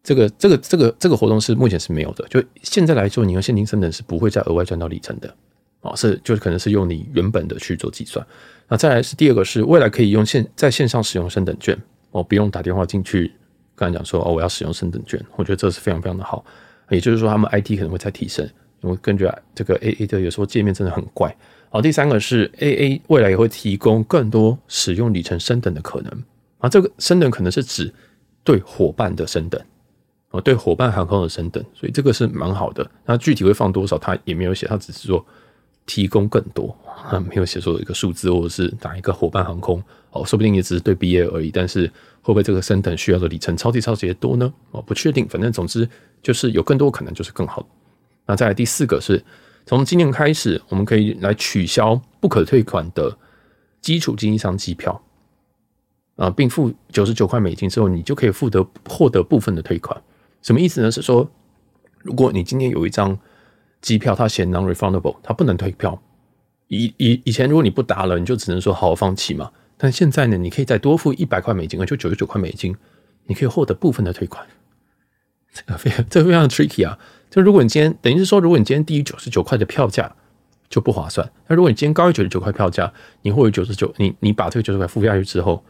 [0.00, 5.36] 这个这个这个这个活动是目前是没有的，就现在来说，你用现金升等是不会再额外赚到里程的，
[5.80, 8.24] 啊，是就是可能是用你原本的去做计算。
[8.68, 11.78] 那再来是第二个是未来可以用线在线上使用升等券，
[12.10, 13.32] 哦，不用打电话进去，
[13.74, 16.44] 跟他讲说哦，我要使用升等券，我觉得这是非常非常的好。
[16.90, 18.48] 也就是说，他们 IT 可能会再提升，
[18.80, 21.34] 因为根据这个 AA 的有时候界面真的很怪。
[21.70, 26.24] 好，第三个是 AA 未来也会提供更多使用里程升等的可能，
[26.58, 27.92] 啊，这个升等可能是指
[28.42, 29.60] 对伙伴的升等。
[30.30, 32.90] 哦，对，伙伴航空的升等，所以这个是蛮好的。
[33.04, 35.24] 那具体会放多少，他也没有写，他只是说
[35.84, 36.74] 提供更多，
[37.08, 39.82] 他没有写说一个数字或者是哪一个伙伴航空。
[40.10, 41.50] 哦，说不定也只是对毕业而已。
[41.50, 41.86] 但是
[42.22, 44.52] 会不会这个升等需要的里程超级超级的多呢？
[44.70, 45.28] 哦，不确定。
[45.28, 45.88] 反正总之
[46.22, 47.66] 就是有更多可能，就是更好。
[48.26, 49.22] 那再来第四个是
[49.66, 53.16] 从今年开始，我们可以来取消不可退款的
[53.80, 55.02] 基础经济舱机票
[56.16, 60.00] 啊，并付九十九块美金之后，你就可以获得获得部分的退款。
[60.42, 60.90] 什么意思呢？
[60.90, 61.28] 是说，
[62.02, 63.18] 如果你今天有一张
[63.80, 66.00] 机票，它写 non-refundable，它不能退票。
[66.68, 69.50] 以以以前，如果你不打了，你就只能说好好放弃嘛。
[69.78, 72.76] 但现在呢，你可以再多付一百块美金，就九十九块美金，
[73.26, 74.46] 你可以获得部分的退款。
[75.52, 76.98] 这个非常 这个非常 tricky 啊！
[77.30, 80.14] 就如果你今天等于是说，如果你今天低于九十九块的票价
[80.68, 81.30] 就不划算。
[81.46, 85.64] 那如果你今天高于九十九块票价，你获得九十九，你你把这个九十块付下去之后，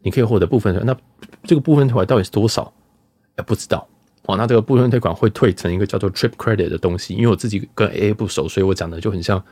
[0.00, 0.82] 你可以获得部分的。
[0.84, 0.96] 那
[1.44, 2.72] 这个部分退款到底是多少？
[3.36, 3.88] 哎，不知道。
[4.26, 9.42] 哦，那这个部分退款会退成一个叫做 Trip Credit 的东西，因为我自己跟 AA 不熟，所以我讲的就很像，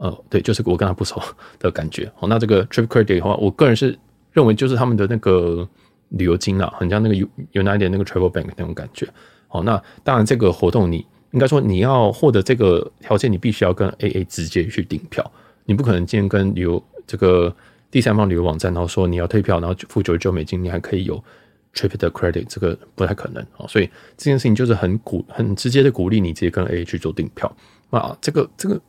[0.00, 1.20] 呃，对，就是我跟他不熟
[1.60, 2.10] 的感觉。
[2.16, 3.96] 好，那这个 Trip Credit 的话，我个人是
[4.32, 5.68] 认为就是他们的那个
[6.08, 7.14] 旅游金啦，很像那个
[7.52, 9.06] United 那个 Travel Bank 那种感觉。
[9.46, 15.30] 好，那当然这个活动你应该说你要获得这个条件，你必须要跟 AA 直接去订票，
[15.64, 17.54] 你不可能今天跟旅游这个
[17.90, 21.22] 第三方旅游网站，然后说你要退票，然后付九十九美金，你还可以有。
[21.72, 23.64] Trip 的 credit，这个不太可能啊。
[23.68, 27.56] 所以这件事情就是很鼓、很直接的鼓励你直接跟 AA 去做订票
[27.90, 28.18] 啊。
[28.20, 28.80] 这个这个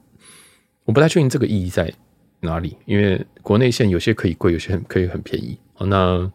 [0.85, 1.91] 我不太确定这个意义在
[2.39, 5.57] 哪里，因为国内线有些可以贵，有些很可以很便宜。
[5.79, 6.31] 那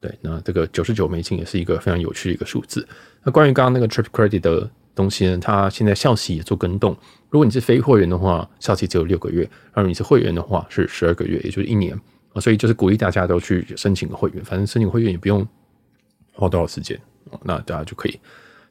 [0.00, 2.86] 对，那这个九十九美金也是一个非常有趣的一个数字。
[3.22, 6.96] 那关于刚刚那个 Trip credit 的东西呢，它现在效期也做更动。
[7.28, 11.94] 如果你是非会员的话，效期只有六个月；而你是会员的话，是十二个月，也就是一年
[12.32, 12.40] 啊。
[12.40, 15.46] 所以就是鼓励大家都去申请个会员，反正申请会员也不用
[16.32, 16.98] 花多少时间，
[17.42, 18.18] 那大家就可以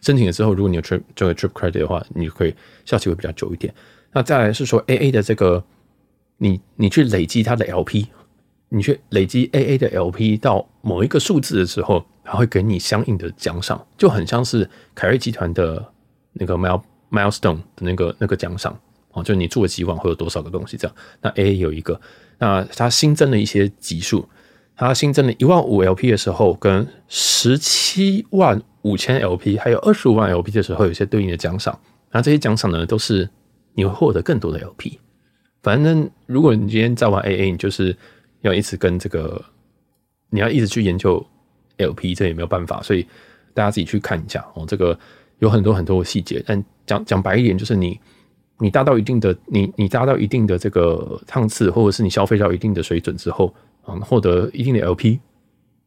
[0.01, 3.71] 申请了之后，如果你有 Trip 这个 Trip credit 的话，你就可以效期会比较久一点。
[4.11, 5.63] 那再来是说 AA 的这个，
[6.37, 8.07] 你你去累积它的 LP，
[8.69, 15.91] 你去累积 AA 的 LP 到某一个数字的时候，它会给你相应的奖赏，就很像是凯瑞集团的
[16.33, 16.81] 那个 Mile。
[17.11, 18.79] milestone 的那个那个奖赏
[19.13, 20.95] 哦，就你住了几晚会有多少个东西这样。
[21.23, 21.99] 那 AA 有一个，
[22.37, 24.29] 那它新增了一些级数，
[24.75, 31.79] 它新增了一万五 LP 的时候，跟十七万五千 LP，还有二十五万 LP 的时候，有些对应的奖赏。
[32.11, 33.27] 那这些奖赏呢，都是
[33.79, 34.99] 你会获得更多的 LP。
[35.63, 37.95] 反正如果你今天在玩 AA，你就是
[38.41, 39.43] 要一直跟这个，
[40.29, 41.25] 你要一直去研究
[41.77, 42.81] LP，这也没有办法。
[42.81, 43.05] 所以
[43.53, 44.97] 大家自己去看一下哦，这个。
[45.39, 47.97] 有很多很多的细节，但讲讲白一点，就是你
[48.57, 55.17] 你达到一定的你你达到一定的这个趟次，或者是你消费到一定的水准之后，啊，获得一定的 LP，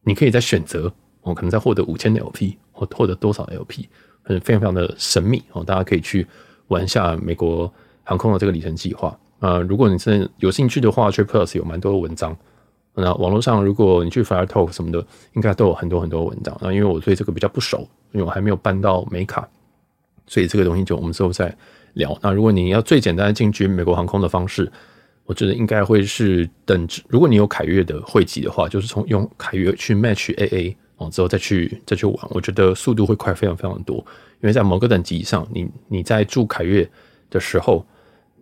[0.05, 3.85] 你可以再选择，哦，可能再获得五千的 LP，或获得多少 LP，
[4.23, 6.25] 很非常非常的神秘哦，大家可以去
[6.69, 7.71] 玩一下美国
[8.03, 9.57] 航空的这个里程计划啊。
[9.59, 12.35] 如果你真有兴趣的话，Trip Plus 有蛮多的文章，
[12.93, 16.57] 那网络上如果你去 Fire Talk 什么的，应该都有很多很多文章。
[16.61, 17.87] 那因为我对这个比较不熟。
[18.13, 19.49] 因为我还没有搬到美卡，
[20.27, 21.51] 所以这个东西就我们之后再
[21.93, 22.15] 聊。
[22.21, 24.71] 那如果你要最简单的进军美国航空的方式，
[25.25, 33.97] 我觉得应该会是等，如果你有凯越的会籍的话，就是从用凯越去 match AA 哦，之后再去再去玩，我觉得速度会快非常非常多。
[34.41, 36.87] 因为在某个等级以上，你你在住凯越
[37.31, 37.83] 的时候，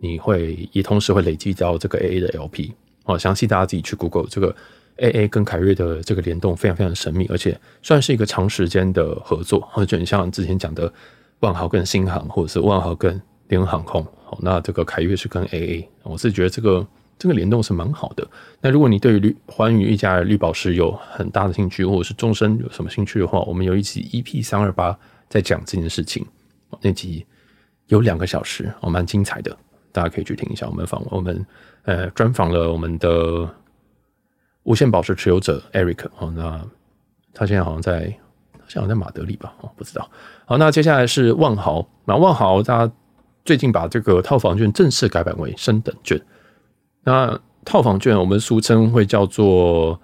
[0.02, 2.72] 你会也同时会累积到这个 AA 的 LP
[3.04, 3.18] 哦。
[3.18, 4.54] 详细大家自己去 Google 这个。
[4.96, 10.92] A A 跟凯瑞的这个联动非常非常神秘，而且算是一个长时间的合作，或者像之前讲的
[11.40, 14.06] 万豪跟新航，或者是万豪跟联合航空。
[14.22, 16.86] 好，那这个凯瑞是跟 A A，我是觉得这个
[17.18, 18.28] 这个联动是蛮好的。
[18.60, 24.96] 那如果你对于绿寰宇一家绿宝石有很大的兴趣，或者是终身有什么兴趣的话，我们有一集 E P 三二八
[25.30, 26.24] 在讲这件事情，
[26.82, 27.24] 那集
[27.86, 29.56] 有两个小时，哦，蛮精彩的，
[29.92, 30.66] 大家可以去听一下。
[30.66, 31.46] 我们访我们
[31.84, 33.48] 呃专访了我们的。
[34.64, 36.64] 无限宝石持有者 Eric 哦，那
[37.34, 38.16] 他现在好像在，
[38.60, 39.52] 好像在马德里吧？
[39.60, 40.08] 哦，不知道。
[40.46, 42.88] 好，那接下来是万豪，那万豪他
[43.44, 46.16] 最近把这个套房券正式改版为升等券。
[47.02, 50.00] 那套房券我们俗称会叫做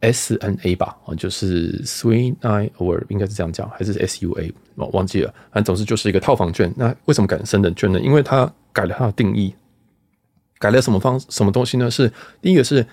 [0.00, 0.98] SNA 吧？
[1.04, 4.52] 哦，就是 Suite Night Award 应该是这样讲，还是 SUA？
[4.76, 5.32] 我忘记了。
[5.52, 6.72] 反正总之就是一个套房券。
[6.76, 8.00] 那为什么改成升等券呢？
[8.00, 9.54] 因为它改了它的定义，
[10.58, 11.90] 改了什么方什么东西呢？
[11.90, 12.86] 是第一个是。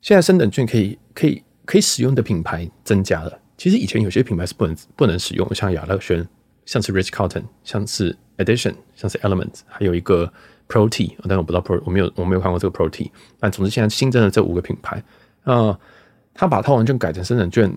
[0.00, 3.36] 现在升等券可以可以可以使用的品牌增加了。
[3.56, 6.24] 其实以前有些品牌是不能不能使用，像雅乐轩，
[6.64, 10.32] 像是 Rich Carlton，像是 Edition，像是 Element，还有一个
[10.68, 13.10] Pro T，但我不知道 Pro，我没有我没有看过这个 Pro T。
[13.40, 15.02] 但总之现在新增了这五个品牌。
[15.42, 15.76] 啊，
[16.32, 17.76] 他把套房券改成升等券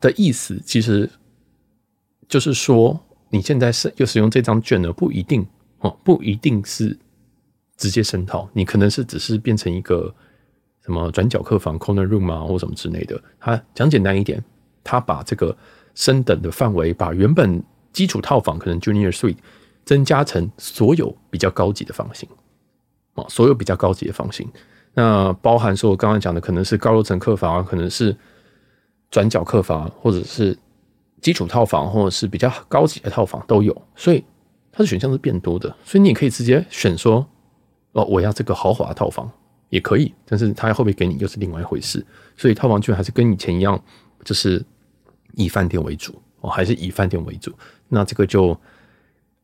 [0.00, 1.08] 的意思，其实
[2.28, 2.98] 就是说
[3.30, 5.46] 你现在是又使用这张券呢，不一定
[5.80, 6.98] 哦，不一定是
[7.76, 10.14] 直接升套，你可能是只是变成一个。
[10.86, 13.18] 什么转角客房 （corner room） 啊，或什么之类的。
[13.40, 14.44] 他讲简单一点，
[14.82, 15.56] 他把这个
[15.94, 19.38] 升等的范围，把原本基础套房可能 Junior Suite
[19.86, 22.28] 增加成所有比较高级的房型
[23.14, 24.46] 啊，所有比较高级的房型。
[24.92, 28.14] 那包含说我刚刚讲的，可能是高楼层客房，可能是
[29.10, 30.54] 转角客房，或者是
[31.24, 33.74] 基础套房，或者是比较高级的套房都有。
[33.96, 34.22] 所以
[34.70, 37.26] 它的选项是变多的，所以你也可以直接选说，
[37.92, 39.28] 哦，我要这个豪华套房。
[39.70, 42.04] 也可以，但是它会不会给你又是另外一回事。
[42.36, 43.82] 所以套房券还是跟以前一样，
[44.22, 44.64] 就是
[45.32, 47.52] 以饭店为主哦，还是以饭店为主。
[47.88, 48.56] 那这个就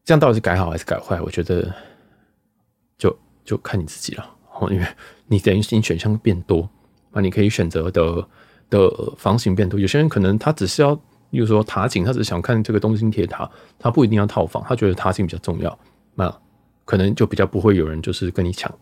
[0.04, 1.20] 这样到底是改好还是改坏？
[1.20, 1.74] 我觉得
[2.96, 4.86] 就就看你自己了哦，因为
[5.26, 6.68] 你等于是你选项变多，
[7.10, 8.28] 那你可以选择的
[8.68, 9.80] 的房型变多。
[9.80, 10.96] 有些人可能他只是要，
[11.30, 15.78] 例如说塔景，他只是想看这个东京铁塔，他不一定要套房，他觉得塔景比较重要，
[16.14, 16.32] 那
[16.84, 18.72] 可能就比较不会有人就是跟你抢。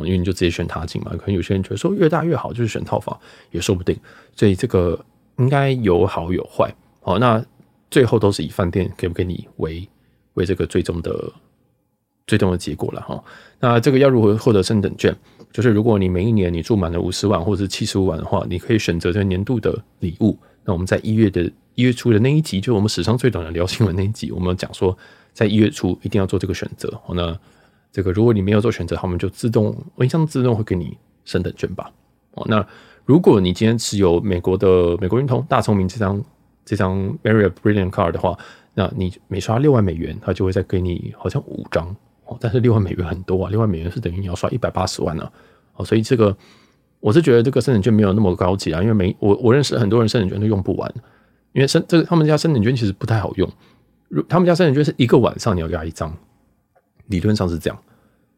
[0.00, 3.18] 因为你就直接选塔景嘛，可能有些人觉得说越大越好，就是选套房
[3.50, 3.98] 也说不定，
[4.34, 5.02] 所以这个
[5.38, 6.70] 应该有好有坏。
[7.00, 7.42] 好，那
[7.90, 9.88] 最后都是以饭店给不给你为
[10.34, 11.32] 为这个最终的
[12.26, 13.24] 最终的结果了哈。
[13.58, 15.16] 那这个要如何获得升等券？
[15.50, 24.94] 就是如果你每一年你住满了五十万或者是七十五万的话，你可以选择这个年度的礼物，那我们在一月的一月初的那一集，就是我们史上最短的聊新闻那一集，我们讲说
[25.32, 26.92] 在一月初一定要做这个选择。
[27.14, 27.38] 那
[27.92, 31.90] 这个如果你没有做选择，他们就自动，我印象自动会给你升等券吧。
[32.32, 32.66] 哦，那
[33.04, 36.22] 如果你今天持有美国的美国运通大聪明这张
[36.64, 38.36] 这张 Marriott Brilliant Card 的话，
[38.74, 41.94] 那你每刷六万美元，他就会再给你好像五张
[42.24, 42.36] 哦。
[42.40, 45.32] 但是六万美元很多啊，六万美元是等于你要刷一百八十万呢、啊。
[45.76, 46.36] 哦，所以这个
[47.06, 50.92] 我是觉得这个升等券没有那么高级啊，因为没我我认识很多人升等券都用不完，
[51.52, 53.48] 因为升这个他们家升等券其实不太好用，
[54.08, 56.12] 如他们家升等券是一个晚上你要压一张，
[57.06, 57.78] 理论上是这样，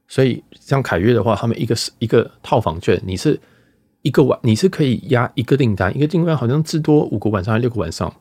[0.07, 3.41] 所以像凯悦的话，他们一个是一个套房券，你是
[4.03, 8.15] 一个晚你是可以压一个订单，一个订单好像至多五个晚上还是六个晚上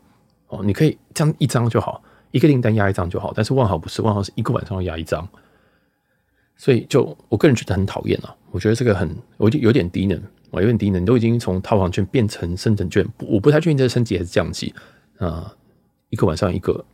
[0.47, 5.27] 哦，你可以这样一张就好，一个订单压一张就好，但是万豪不是，万豪是一个晚上要压一张。
[6.59, 8.35] 所以，就我个人觉得很讨厌啊！
[8.49, 10.19] 我觉得这个很，我就有点低能，
[10.51, 14.73] 我有点低能，都已经从套房券变成升等券，我不太确定这是升级还是降级
[15.19, 15.53] 啊！
[16.09, 16.85] 一个晚上一个，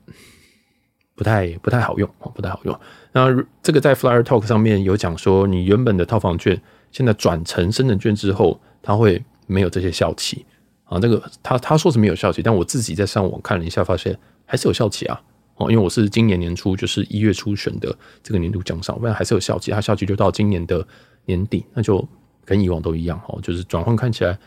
[1.16, 2.80] 不太不太好用，不太好用。
[3.12, 3.28] 那
[3.62, 6.60] 这个在 Flyer Talk 上面有讲说，你原本的套房券
[6.92, 10.44] 现在转成升等券之后，它会没有这些效期
[10.86, 11.00] 啊。
[11.00, 15.22] 这个他他说是没有效期，但我自己在上网看了一下，发现还是有效期啊。
[15.58, 20.84] 哦，因为我是今年年初，就是一月初选的这个年度奖赏，不然还是有效期，它效期就到今年的
[21.26, 22.04] 年底，那就
[22.46, 23.40] 跟以往都一样哦。
[23.42, 24.38] 就是转换看起来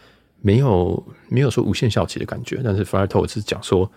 [0.40, 3.90] 没有没有说无限效期的感觉，但是 f i r e t o 是讲说，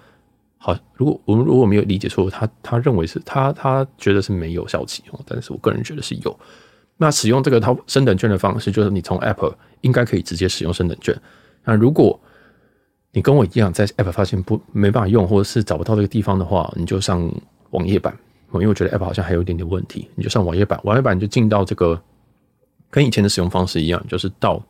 [0.57, 6.39] 好，如果我们如果没有理解错，他他认为是他他觉得是没有效期哦，但是我个人觉得是有。
[6.97, 11.15] 那使用这个套升等券的方式，就是你从 App 应该可以直接使用升等券。
[11.63, 12.19] 那如果
[13.11, 17.31] 你跟我一样，在 App 发现不没办法用，或者是找不到这个地方的话，你就上
[17.69, 18.13] 网页版。
[18.53, 20.79] 因为我觉得 App 好像还有一点点问题，你就上网页版。
[20.83, 22.01] 网页版你就进到这个
[22.89, 24.61] 跟以前的使用方式一样，就是到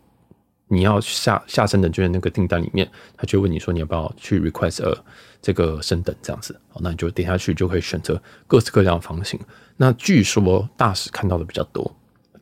[0.67, 4.95] 你要下下升等券的那个订单里面，他就问你说你要不要去 request 呃
[5.41, 6.59] 这个升等这样子。
[6.69, 9.39] 好，那你就点下去就可以选择各式各样的房型。
[9.77, 11.95] 那据说大使看到的比较多，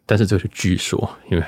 [0.06, 1.44] 但是这是据说，因为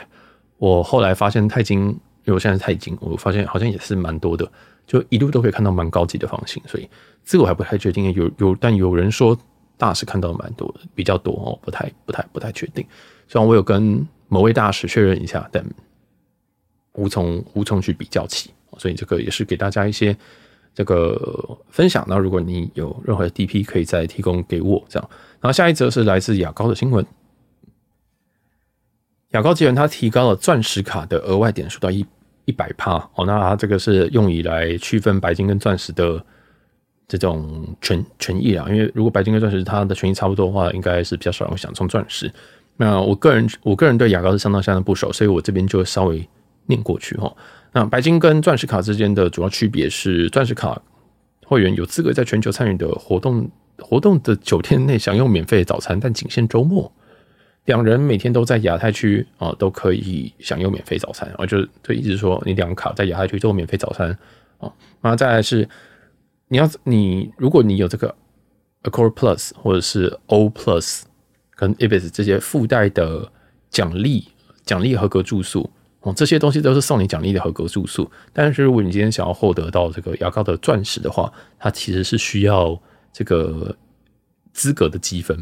[0.58, 2.00] 我后来发现太金。
[2.26, 4.48] 因为我现在是太金，我发现好像也是蛮多的，
[4.86, 6.88] 就一路都可以看到蛮高级的房型，所以
[7.24, 8.14] 这个我还不太确定。
[8.14, 9.36] 有有，但有人说
[9.78, 12.86] 大使看到蛮多的，比较多哦，不太不太不太确定。
[13.28, 15.62] 虽然我有跟某位大使确认一下，但
[16.94, 20.16] 无从无从去比较起，所以这个也是给大家一些
[20.74, 22.06] 这个分享。
[22.08, 25.10] 那如果你有任何的 DP，可以再提供给我这样。
[25.42, 27.06] 然后下一则是来自雅高的新闻。
[29.32, 32.06] 雅高集团它提高了钻石卡的额外点数到一。
[32.46, 36.26] 一百趴哦，那它这个是用以来区分白金跟钻石的
[37.08, 38.66] 这种权权益啊。
[38.68, 42.34] 因为如果白金跟钻石它的权益差不多的话，应该是比较少人会想中钻石。
[42.82, 46.26] 那我个人我个人对雅高是相当相当不熟，所以我这边就稍微
[46.68, 47.36] 念过去哈。
[47.74, 50.82] 那白金跟钻石卡之间的主要区别是，钻石卡
[51.46, 53.50] 会员有资格在全球参与的活动
[53.80, 56.90] 活动的九天内享用免费早餐，但仅限周末。
[57.66, 64.10] 两人每天都在亚太区啊，都可以享用免费早餐啊，就就一直说，你两个卡在亚太区都有免费早餐
[64.58, 64.72] 啊。
[65.02, 65.68] 然后再来是，
[66.48, 68.16] 你要你如果你有这个
[68.84, 71.02] Accor Plus 或者是 O Plus
[71.60, 73.30] 跟 Ibis 这些附带的
[73.70, 74.30] 奖励
[74.64, 78.10] 奖励合格住宿哦，这些东西都是送你奖励的合格住宿。
[78.32, 81.30] 但是如果你今天想要获得到这个牙膏的钻石的话，
[81.60, 82.82] 它其实是需要
[83.12, 83.76] 这个
[84.54, 85.38] 资格的积分。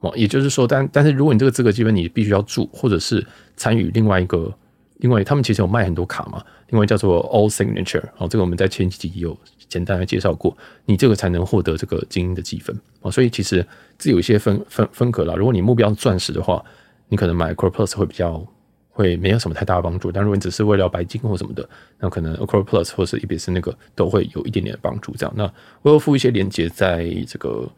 [0.00, 3.26] 哦，也就是说，但但是如果你这个资格积分，你必须要住，或者是
[3.56, 4.54] 参与另外一个，
[4.98, 9.34] 因为他们其实有卖很多卡嘛，另外叫做 All Signature，哦，这个我们在前几集有
[9.68, 13.64] 简单的介绍过，你这个才能获得这个精英的积分哦，所以其实
[13.98, 15.36] 这有一些分分分隔了。
[15.36, 16.64] 如果你目标是钻石的话，
[17.08, 18.44] 你可能买 Accor Plus 会比较
[18.90, 25.14] 会没有什么太大的帮助，但如果你只是为了白金或什么的，那可能 Accor Plus 或是 EBS 那个都会有一点点的帮助。
[25.16, 25.44] 这样，那
[25.82, 27.68] 我会附一些链接在这个。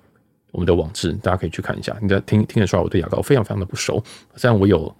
[0.53, 1.97] 我们的网志，大家可以去看一下。
[2.03, 4.03] 你在听听得出来，我对牙膏非常非常的不熟。
[4.34, 4.93] 虽然我有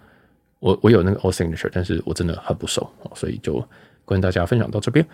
[0.59, 3.61] 我我有那个 All Signature，但是我真的很不熟，所以就
[4.05, 5.05] 跟大家分享到这边。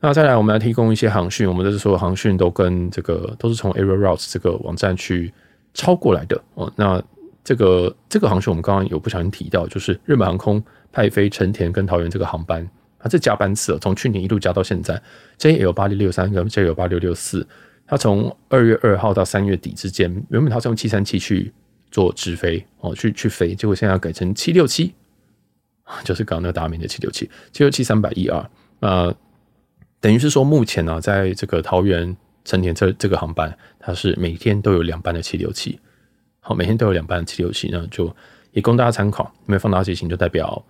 [0.00, 1.48] 那再来，我们来提供一些航讯。
[1.48, 5.32] 我们的所有航讯都跟这个都是从 Aero Routes 这个网站去
[5.74, 6.72] 抄过来的哦。
[6.76, 7.02] 那
[7.42, 12.68] 这个这个航讯我们刚刚有不小心提到，就是日本航空派飞成田跟桃园这个航班，
[12.98, 15.00] 它这加班次从去年一路加到现在
[15.38, 17.46] ，JL 八六六三跟 JL 八六六四。
[17.88, 21.52] 它从二月二号到三月底之间，原本它是用七三七去
[21.88, 24.92] 做直飞哦，去去飞，结果现在要改成七六七，
[26.02, 29.14] 就是刚刚那个达明的七六七，七六七三百一啊，呃，
[30.06, 35.80] 等于是说目前呢、啊，在这个桃园成田这这个航班，它是每天都有两班的七六七，
[36.38, 38.14] 好，每天都有两班的七六七，那就
[38.52, 40.64] 也供大家参考，没有放大机型就代表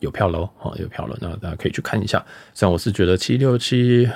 [0.00, 2.22] 有票喽，哦，有票了，那大家可以去看一下。
[2.52, 4.06] 虽然我是觉得七六七，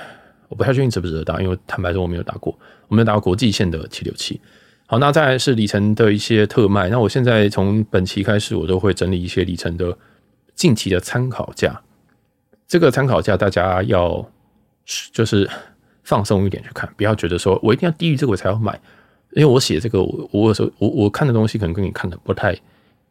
[0.47, 2.55] 我不太确定值不值得打，因为坦白说我没有打过，
[2.87, 4.39] 我没有打过国际线的七六七。
[4.85, 6.87] 好，那再来是里程的一些特卖。
[6.87, 9.97] 那我现在从本期开始，我都会整理一些里程的
[10.53, 11.81] 近期的参考价。
[12.67, 14.23] 这个参考价大家要
[15.11, 15.49] 就是
[16.03, 18.79] 放松一点去看，不要觉得说我一定要低于这个我才要买，
[19.31, 22.57] 因为我写这个我我有时候我我看的东西可能跟你看的不太。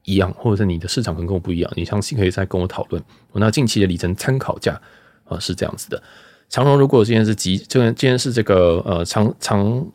[0.04, 3.00] 一样，或者是你的市场可能跟我不一样，你详细可以再跟我讨论。
[3.32, 4.80] 我那近期的里程参考价
[5.24, 6.02] 啊是这样子的：
[6.48, 9.86] 长荣如果今天是极，这个今天是这个呃长长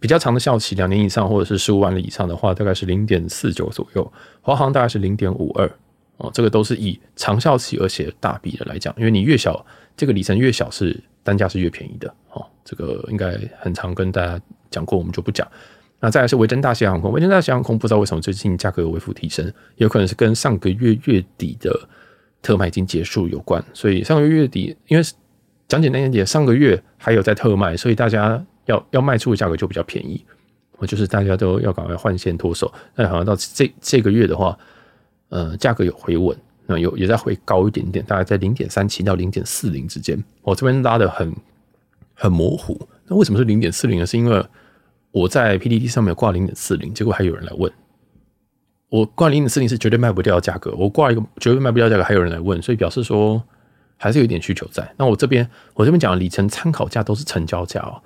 [0.00, 4.02] 比较长的效期，两年以上或者是十五万里以上的话，大概是零点四九左右；
[4.40, 5.72] 华航大概是零点五二
[6.18, 9.64] 哦，这个都是以长效期而且大笔的来讲，因为你越小，
[9.96, 12.46] 这个里程越小是单价是越便宜的哦。
[12.64, 14.40] 这个应该很常跟大家
[14.70, 15.46] 讲过，我们就不讲。
[15.98, 21.88] 那再来是维珍大西洋航空，维珍大西洋航空不知道为什么最近价格有微幅提升，有可能是跟上个月月底的
[22.40, 23.64] 特卖已经结束有关。
[23.72, 25.04] 所以上个月月底，因为
[25.68, 30.24] 讲简单一点，上个月还有在特卖，所以大家要要卖出的价格就比较便宜。
[30.78, 32.72] 我就是大家都要赶快换线脱手。
[32.96, 34.58] 那好像到这这个月的话，
[35.32, 40.22] 呃，价格有回稳，那有也在回高一点点，大概在零点三七到零点四零之间。
[40.42, 41.34] 我这边拉得很
[42.12, 42.78] 很模糊。
[43.06, 44.04] 那为什么是零点四零呢？
[44.04, 44.44] 是因为
[45.10, 47.72] 我在 PTT 上面挂零点四零，结果还有人来问。
[48.90, 53.42] 我挂零点四零是绝对卖不掉价格，我挂一个绝对卖不掉价格，还有人来问，所以表示说
[53.96, 54.86] 还是有一点需求在。
[54.98, 57.96] 那我这边我这边讲的里程参考价都是成交价哦。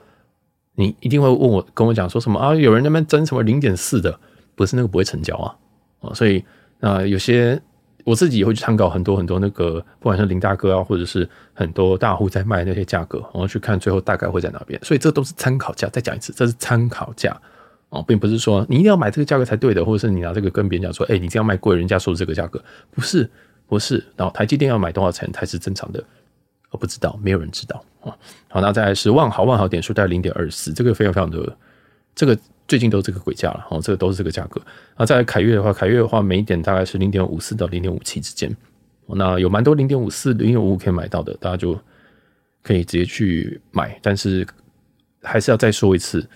[0.76, 2.54] 你一定会问我跟我讲说什么啊？
[2.54, 4.16] 有人那边争什么零点四的，
[4.54, 5.56] 不是那个不会成交啊
[6.02, 6.14] 啊！
[6.14, 6.44] 所以
[6.80, 7.60] 啊，有些。
[8.04, 14.80] 我自己也会去参考很多很多那个，不管是林大哥啊，或者是很多大户在卖那些价格，然后去看最后大概会在哪边。
[14.84, 15.88] 所以这都是参考价。
[15.88, 17.36] 再讲一次，这是参考价
[17.88, 22.62] 哦，并不是说你一定要买这个价格才对的，或者是你拿这个跟别人讲说，哎，你这样卖贵，人家说这个价格
[22.92, 23.28] 不是
[23.66, 23.96] 不是。
[24.14, 26.00] 然后台积电要买多少钱才是正常的？
[26.70, 28.16] 我不知道，没有人知道啊。
[28.46, 31.56] 好，那再来是万豪，万豪点数在零点二四，这个非常非常的
[32.14, 32.38] 这个。
[32.68, 34.60] 最近都是这个鬼价了，哦，这个都是这个价格。
[34.96, 38.54] 那再凯悦的话，凯悦的话，每一点大概是零点五四到零点五七之间。
[39.06, 41.78] 那有蛮多零点五四、零点五五可以买到的，大家就
[42.64, 43.96] 可以直接去买。
[44.02, 44.44] 但是
[45.22, 46.28] 还是要再说一次，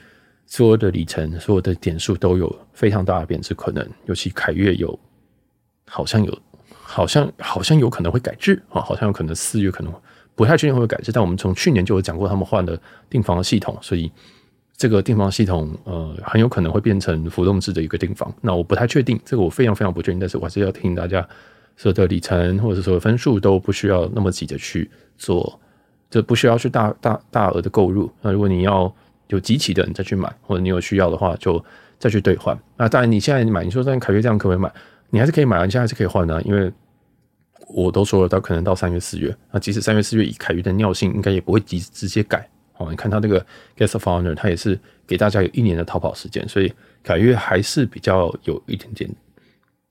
[0.47, 4.97] 所有的里程、所有的点数都有非常大的贬值可能，尤其凯越有，
[5.89, 6.39] 好像有，
[6.70, 9.93] 好像好像有可能会改制啊，好像有可能四月可能
[10.37, 11.11] 不太确定会改制。
[11.11, 14.12] 但我们从去年就有讲过，他们换了订房的系统，所以。
[14.81, 18.35] 这个订房系统，呃，很有可能会变成浮动制的一个订房。
[18.41, 20.18] 那我不太确定，这个我非常非常不确定。
[20.18, 21.20] 但是我还是要提醒大家，
[21.76, 25.61] 所有的里程或者说分数都不需要那么急着去做，
[26.09, 28.11] 就不需要去大大大额的购入。
[28.22, 28.91] 那如果你要
[29.28, 31.62] 有集齐的，你再去买，或者你有需要的话，就
[31.99, 32.59] 再去兑换。
[32.78, 34.72] 那当然，你现在买，你说在凯悦这样可不可以买？
[35.11, 36.72] 你还是可以买，你现在还是可以换的，因为
[37.74, 42.49] 我都说了，到可能到三月四月，那即使三月四月以凯悦的尿性，应该也不会直直接改。
[42.81, 43.45] 哦，你看它这个
[43.76, 46.72] Guest of Honor，它也是给大家有一年的逃跑时间，所以
[47.03, 49.11] 凯越还是比较有一点点、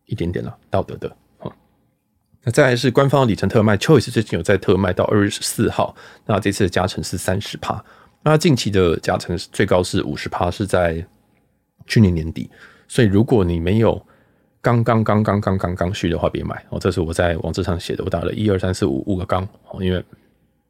[0.08, 1.16] 一点点了道德的。
[1.38, 1.56] 好，
[2.44, 7.80] 那再来是官方的里程特卖，Choice 最近有在特卖到二月十四号，那这次的加成是三十趴，
[8.24, 11.06] 那近期的加成最高是五十趴，是在
[11.86, 12.50] 去年年底，
[12.88, 14.04] 所以如果你没有
[14.62, 16.80] 刚刚刚刚刚刚刚需的话，别买哦。
[16.80, 20.04] 这是我在网志上写的，我打了一二三四五五个刚哦，因为。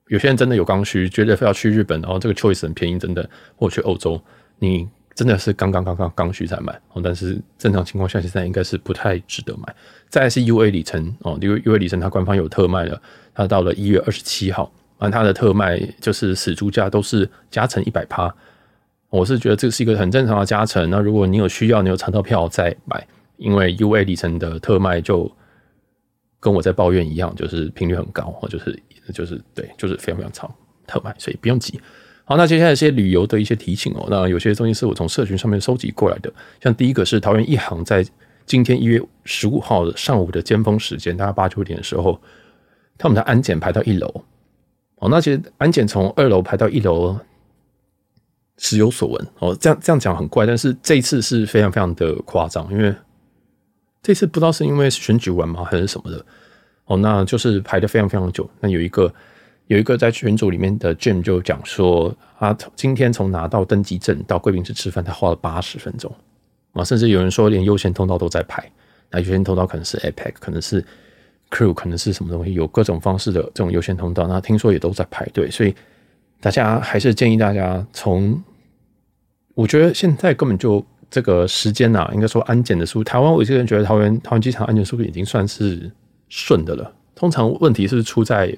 [0.09, 4.19] 有些人真的有刚需，觉得非要去日本，然后这个 choice 很便宜，真的，或者去欧洲，
[4.57, 7.01] 你真的是刚刚刚刚刚需才买哦。
[7.03, 9.75] 但是正常情况下，现在应该是不太值得买。
[10.09, 12.99] 再是 UA 里程哦，UA 里程它官方有特卖了，
[13.35, 18.33] 它到了一月二十七号，啊，它的特卖就是死猪价都是加成一百趴。
[19.11, 20.89] 我是觉得这是一个很正常的加成。
[20.89, 23.07] 那如果你有需要，你有抢到票再买，
[23.37, 25.31] 因为 UA 里程的特卖就
[26.39, 28.81] 跟我在抱怨一样，就是频率很高，就是。
[29.11, 30.53] 就是对，就是非常非常长
[30.87, 31.79] 特卖，所以不用急。
[32.25, 34.05] 好，那接下来一些旅游的一些提醒哦。
[34.09, 36.31] 那有些东西是我从社群上面收集过来的，
[36.61, 38.05] 像第一个是桃园一航在
[38.45, 42.21] 今天一月十五号的上午的尖峰时间，大概八九点的时候，
[42.97, 44.23] 他们的安检排到一楼。
[44.97, 47.17] 哦，那其实安检从二楼排到一楼，
[48.57, 49.57] 时有所闻哦。
[49.59, 52.93] 这样这样讲很怪，但是这一次是非常非常的夸张，因为
[54.03, 56.23] 这次不知道是因为选举完吗，还是什么的。
[56.89, 58.49] 哦，那就是排得非常非常久。
[58.59, 59.13] 那有一个
[59.67, 66.11] 有一个在群组里面的 Jim 就讲说，他今天从拿到登机证到贵宾室吃饭，他花了八十分钟
[66.73, 68.67] 啊，甚至有人说连优先通道都在排。
[69.11, 70.83] 那优先通道可能是 APEC，可能是
[71.51, 74.25] Crew，可能是什么东西，有各种方式的这种优先通道。
[74.27, 75.75] 那听说也都在排队，所以
[76.41, 78.43] 大家还是建议大家从，
[79.53, 85.91] 我觉得现在根本就这个时间呐，应该说安检的速度，台湾我这个人觉得桃园桃园机场安检速度已经算是。
[86.29, 88.57] 顺的了，通常问题是出在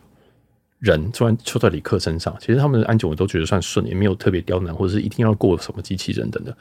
[0.80, 2.36] 人，突然出在旅客身上。
[2.40, 6.54] 其实他们的安检我都觉得算顺，也没有特别刁难，或者是一定要过什么机器人等等。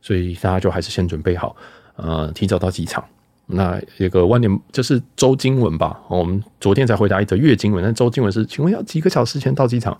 [0.00, 1.56] 所以大家就还是先准备好，
[1.96, 3.04] 呃，提早到机场。
[3.46, 9.98] 那一个万年就是周经文吧，我们昨天才回答一则月经文，那周经文是，请问要几个小时前到机场？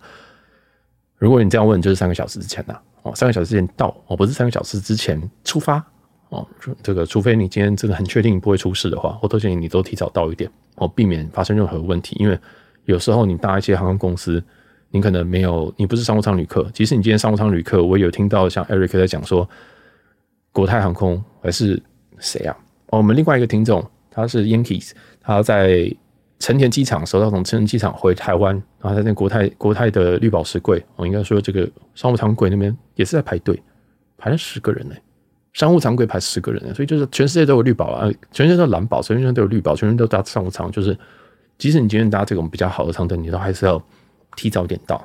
[1.16, 5.84] 如果你这样问，就是三个小时之前呐，哦，三个小时之前到，哦，不是三个小时之前出发，
[6.30, 6.46] 哦，
[6.82, 12.16] 这个除非你今天真的很确定不会出事的话，我都建议你都提早到一点，哦，避免发生任何问题。
[12.18, 12.38] 因为
[12.84, 14.42] 有时候你搭一些航空公司，
[14.90, 19.48] 你可能没有，你不是商务舱旅客，即使你今天商务舱旅客，我有听到像 Eric 在讲说，
[20.52, 21.82] 国泰航空还是
[22.18, 22.56] 谁啊？
[22.88, 25.90] 哦，我们另外一个听众，他是 Yankees，他在
[26.38, 33.62] 成田机场，收到从成田机场回台湾，然后他在那国泰国泰的绿宝石柜，我应该说这个商务舱柜那边也是在排队，
[34.16, 34.94] 排了十个人呢，
[35.59, 40.96] 商务舱柜排十个人，所以就是全世界都有绿宝啊，全世界都有蓝宝，全世界都有绿宝，全世界都搭商务舱，就是
[41.59, 43.82] 即使你今天搭这种比较好的舱等，你都还是要
[44.36, 45.04] 提早点到。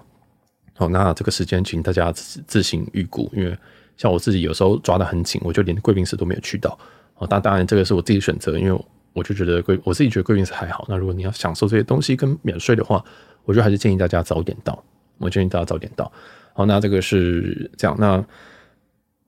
[0.75, 3.57] 好，那这个时间请大家自自行预估，因为
[3.97, 6.77] 像我自己有时候抓得很紧，我就连贵宾室都没有去到。
[7.15, 10.85] 哦，那当然，这个是我自己选择，因为我就觉得贵，我自己觉得贵宾室还好。
[10.87, 13.03] 那如果你要享受这些东西跟免税的话，
[13.45, 14.83] 我就还是建议大家早点到。
[15.17, 16.11] 我建议大家早点到。
[16.53, 17.97] 好，那这个是这样。
[17.99, 18.23] 那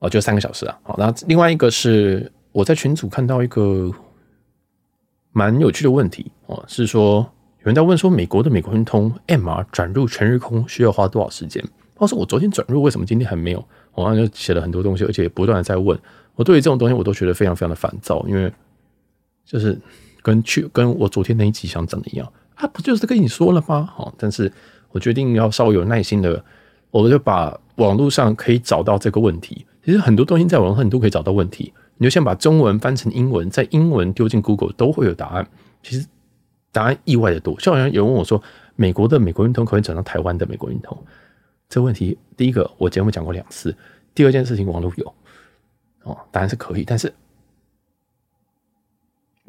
[0.08, 0.78] 就三个小时啊。
[0.82, 3.90] 好，那另外一个是我在群组看到一个
[5.32, 7.18] 蛮有趣的问题哦，是说
[7.60, 11.62] 有人在问说，美国的美国运通 MR 转入全日空需要花多少时间？
[11.98, 13.64] 他说我昨天转入，为什么今天还没有？
[13.94, 15.98] 我好像就写了很多东西，而且不断的在问。
[16.34, 18.52] 我对于这种东西，我都觉得非常非常的烦躁，因为
[19.44, 19.78] 就是
[20.22, 23.88] 跟去跟我昨天那一集想讲的一样啊，不就是跟你说了吗？
[23.90, 24.52] 好，但是
[24.90, 26.44] 我决定要稍微有耐心的，
[26.90, 29.64] 我就把网络上可以找到这个问题。
[29.86, 35.48] 其实很多东西在网上你都可以找到问题，你就先把中文翻成英文，在英文丢进 Google 都会有答案。
[35.80, 36.04] 其实
[36.72, 38.42] 答案意外的多，就好像有人问我说，
[38.74, 40.98] 美国的美国运通可以转到台湾的美国运通，
[41.68, 43.72] 这问题，第一个我节目讲过两次，
[44.12, 45.14] 第二件事情网络有。
[46.02, 47.14] 哦，答案是可以，但是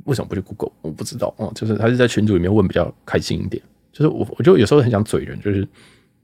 [0.03, 0.71] 为什么不去 Google？
[0.83, 3.61] 我不知道哦，就是还是在群组里面问比较开心一点。
[3.91, 5.67] 就是我，我就有时候很想嘴人，就是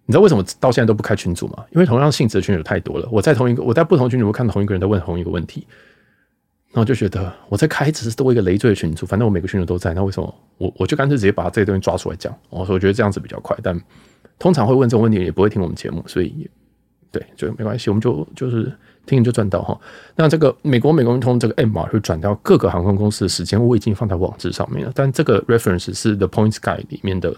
[0.05, 1.63] 你知道为什么到现在都不开群组吗？
[1.71, 5.65] 因为同样性质的群组太多了，我在同一个，我在不同群组，会看同一个人在问同一个问题，
[6.71, 12.35] 然后就觉得我在开只是多一个累赘的群组，反正我每个群组都在，那为什么我我就干脆直接把这些东西抓出来讲？
[12.49, 13.79] 我说我觉得这样子比较快，但
[14.39, 16.49] 通常会问这种问题也不会听我们节目，所以
[17.11, 18.71] 对，就没关系，我们就就是。
[19.05, 19.77] 听就赚到哈，
[20.15, 24.93] 那这个美国美国运通这个 MR 会转到各个航空公司的时间，我已经放在网址上面了。
[24.95, 27.35] 但这个 reference 是 The Points Guide 里面的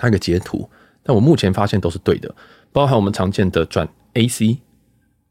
[0.00, 0.66] 那个截图，
[1.06, 2.34] 但我目前发现都是对的，
[2.72, 4.58] 包含我们常见的转 AC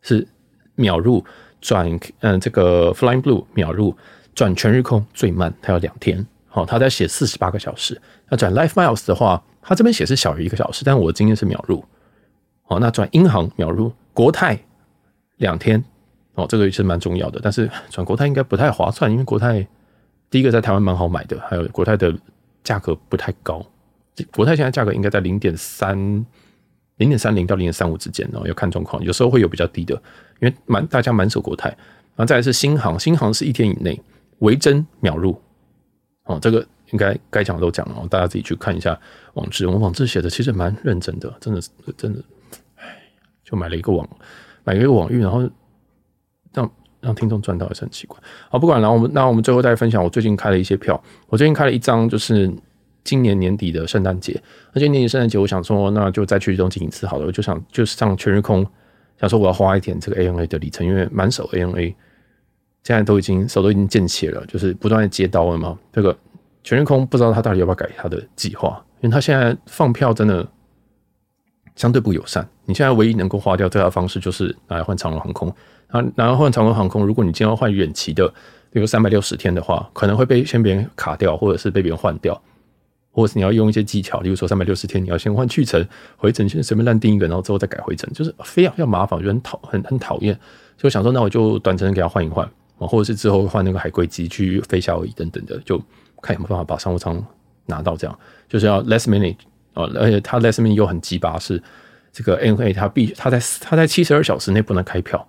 [0.01, 0.25] 是
[0.75, 1.23] 秒入，
[1.59, 3.93] 转嗯这个 Flying Blue 秒入，
[4.33, 8.01] 转全日空最慢它要两天，好，它在写四十八个小时。
[8.29, 11.83] 那转 Life Miles 的话，它这边写是小于一个小时，但我今天是秒入。
[12.63, 14.57] 好，那转英航秒入，国泰。
[15.39, 15.83] 两天
[16.35, 17.41] 哦，这个也是蛮重要的。
[17.43, 19.67] 但是 转国泰应该不太划算，因为国泰
[20.29, 22.15] 第一个在台湾蛮好买的，还有国泰的
[22.63, 23.61] 价格不太高。
[24.31, 25.97] 国泰现在价格应该在零点三、
[26.97, 29.93] 零点三零到零点三五之间哦，要看状况，有时候会有比较低的，
[30.39, 31.69] 因为满大家满手国泰。
[31.69, 34.01] 然后再来是新航，新航是一天以内，
[34.39, 35.39] 维珍秒入
[36.23, 38.97] 哦，这个应该该讲的都讲了，大家自己去看一下
[39.33, 39.67] 网志。
[39.67, 42.23] 我们网志写的其实蛮认真的，真的是真的，
[42.75, 42.85] 唉，
[43.43, 44.07] 就买了一个网。
[44.67, 45.47] 买了一个网域，然后
[46.51, 48.17] 让让听众赚到也是很奇怪。
[48.49, 50.99] 好，不管了，我们那我们最后再分享，我最近开了一些票。
[51.27, 52.51] 我最近开了一张，就是
[53.05, 54.37] 今年年底的圣诞节。
[54.73, 57.25] 那今年底圣诞节，我想说，那就再去东京一次好了。
[57.25, 58.67] 我就想就上全日空，
[59.17, 61.95] 想说我要花一点这个 ANA 的里程，因为满手 ANA，
[62.83, 65.79] 现在都已经手都已经见血了，就是不断的接刀了嘛。
[65.93, 66.13] 这个
[66.65, 70.45] 全日空不知道他到底要不要改他的计划，因为他现在放票真的。
[71.75, 72.47] 相对不友善。
[72.63, 75.49] 你现在唯一能够花掉最大的方式，就是拿来换长荣航空。
[75.87, 78.25] 啊，拿来换长荣航空，如果你今天要换远期的，
[78.71, 82.41] 比如三百六十天的话，可能会被先别人卡掉，或者是被别人换掉，
[83.15, 85.81] 或者是你要用一些技巧，例如说三百六十天你要先换去程，
[86.17, 90.37] 回程先随便乱订一个，然后之后再改回程，就是非常要麻烦，就很讨很很讨厌。
[90.77, 92.45] 就想说，那我就短程给他换一换，
[92.77, 95.81] 或者是之后换那个海龟机去飞夏威夷等等的，就
[96.21, 97.25] 看有没有办法把商务舱
[97.65, 97.95] 拿到。
[97.95, 99.37] 这样就是要 less minute。
[99.75, 101.61] 哦，而且他 less minute 又很鸡巴，是
[102.11, 105.27] 这个 ANA 他必他在他在七十二小时内不能开票，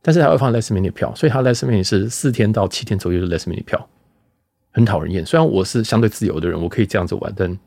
[0.00, 3.88] 但是他会放 less minute 票，所以他 less minute 是四天到七天左右的 less minute 票，
[4.74, 5.24] 很讨人厌。
[5.24, 7.58] 虽然我是相对自由的人，我可以这样子玩，但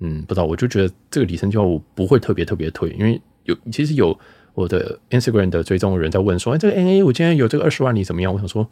[0.00, 4.18] 嗯，不知道，我就觉得这个里程就不会特别特别推，因为有其实有
[4.54, 8.34] 我的 Instagram 的追踪人在问说，哎，这个 N A 我今天有这个二十万里怎么样？
[8.34, 8.68] 我想说，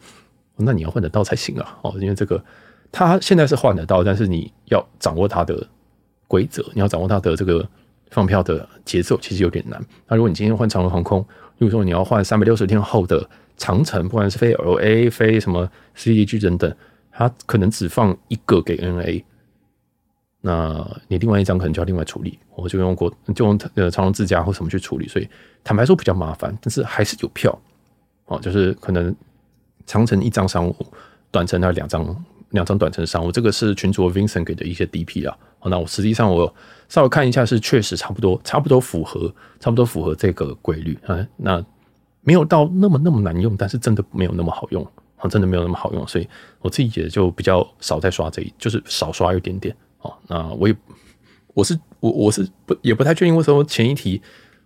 [0.57, 2.43] 那你要换得到才行啊，哦，因为这个。
[2.91, 5.67] 他现在是换得到，但是你要掌握他的
[6.29, 7.67] 规则，你要掌握他的这个
[8.09, 9.83] 放票的节奏，其实有点难。
[10.07, 11.21] 那如果你今天换长荣航空，
[11.57, 13.27] 比如说你要换三百六十天后的
[13.57, 16.73] 长城，不管是飞 LA、飞什么 CDG 等等，
[17.17, 19.25] 它可能只放一个给 N A，。
[20.41, 25.27] 那你另外一张可能就要另外处理，我就用过就用呃长隆自家或什么去处理，所以
[25.63, 27.57] 坦白说比较麻烦，但是还是有票
[28.25, 29.15] 哦，就是可能
[29.87, 30.75] 长程一张商务，
[31.31, 35.35] 短程的两张两张短程商务，这个是群主 Vincent 给的一些 DP 啊。
[35.61, 36.53] 哦，那我实际上我
[36.89, 41.25] 稍微看一下，是确实差不多差不多符合差不多符合这个规律啊。
[41.37, 41.65] 那
[42.21, 44.85] 没有到那么那么难用，但是真的没有那么好用，
[45.29, 46.27] 真的没有那么好用，所以
[46.59, 49.75] 我自己也就比较少在刷这一，就是少刷一点点。
[50.27, 50.75] 那我也，
[51.53, 54.21] 我是我我是不也不太确定为什么前一题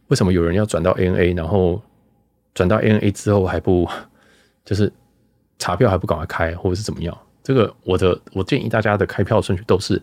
[0.07, 1.81] 为什么有人要转到 ANA，然后
[2.53, 3.87] 转到 ANA 之后还不
[4.65, 4.91] 就是
[5.57, 7.17] 查票还不赶快开，或者是怎么样？
[7.41, 10.01] 这个我的我建议大家的开票顺序都是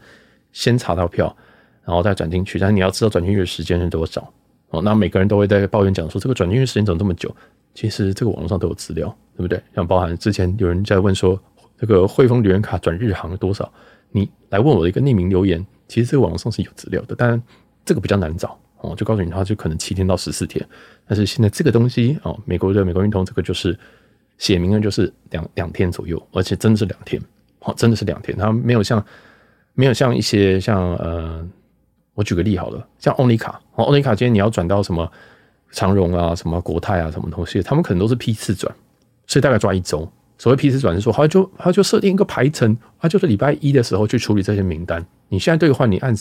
[0.53, 1.37] 先查到票，
[1.85, 2.59] 然后再转进去。
[2.59, 4.33] 但是你要知道转进去的时间是多少
[4.71, 4.81] 哦。
[4.81, 7.35] 那每个人都会在抱怨讲说这个转进去时间怎么这么久？
[7.77, 9.62] 其实这个网络上都有资料，对不对？
[9.74, 11.39] 像包含之前有人在问说
[11.79, 13.70] 这个汇丰旅人卡转日航多少？
[14.11, 17.41] 你来问我的一个匿名留言，其实这个网络上是有资料的，但
[17.85, 18.95] 这个比较难找哦。
[18.97, 20.66] 就告诉你，它就可能七天到十四天。
[21.07, 23.79] 但是现在这个东西哦，美国的美国运通这个就是
[24.39, 27.20] 写明了就是两两天左右，而且真的是两天，
[27.61, 28.35] 哦，真的是两天。
[28.39, 29.05] 它没有像
[29.74, 31.47] 没有像一些像呃，
[32.14, 35.12] 我举个例好了，像欧尼卡哦，欧尼卡今天你要转到什么
[35.77, 38.74] 长荣啊、什么国泰啊、什么东西，他们可能都是批次转，
[39.27, 40.11] 所以大概抓一周。
[40.39, 45.05] 所谓批次转是说，他就他就设定一个排程，他就是礼拜一的时候去处理这些名单。
[45.29, 46.14] 你现在兑换，你按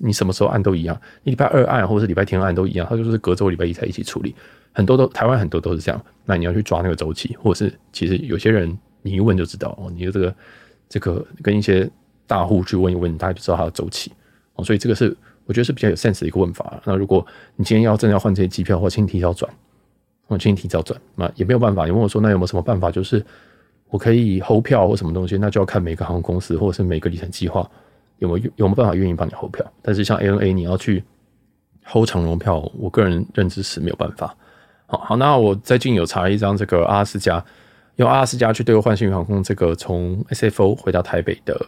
[0.00, 4.34] 你什么时候按都一样，你礼拜二按或者是礼拜天按都一样，他就是隔周礼拜一才一起处理。
[4.72, 10.34] 很多都台湾很多都是这样，那你要去抓那个周期，或者是其实有些人你一问就知道哦，你的这个
[10.86, 11.88] 这个跟一些
[12.26, 14.12] 大户去问一问，大家就知道它的周期
[14.54, 14.64] 哦。
[14.64, 15.16] 所以这个是
[15.48, 16.80] 我觉得是比较有 sense 的一个问法。
[16.84, 17.26] 那如果
[17.56, 19.52] 你今天要真的要换这些机票的话，请你提早转，
[20.28, 21.84] 我请你提早转，那也没有办法。
[21.84, 22.92] 你问我说，那有没有什么办法？
[22.92, 23.24] 就是。
[23.90, 27.66] 我可以 hold 票或什么东西，那就要看每个航空公司或者是每个里程计划
[28.18, 29.64] 有没有有没有办法愿意帮你 hold 票。
[29.80, 31.02] 但是像 ANA 你要去
[31.86, 34.36] hold 长荣票，我个人认知是没有办法。
[34.84, 37.42] 好好，那我最近有查一张这个阿拉斯加，
[37.96, 41.58] 用阿拉斯加去兑换幸运航空这个从 SFO 回到台北的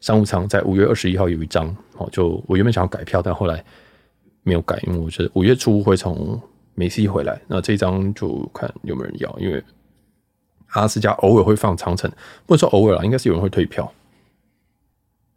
[0.00, 1.74] 商务舱，在五月二十一号有一张。
[1.96, 3.64] 哦，就我原本想要改票，但后来
[4.42, 6.40] 没有改，因为我觉得五月初会从
[6.74, 9.62] 梅西回来，那这张就看有没有人要，因为。
[10.72, 12.08] 阿拉斯加偶尔会放长城，
[12.46, 13.92] 不能说偶尔啦，应该是有人会退票。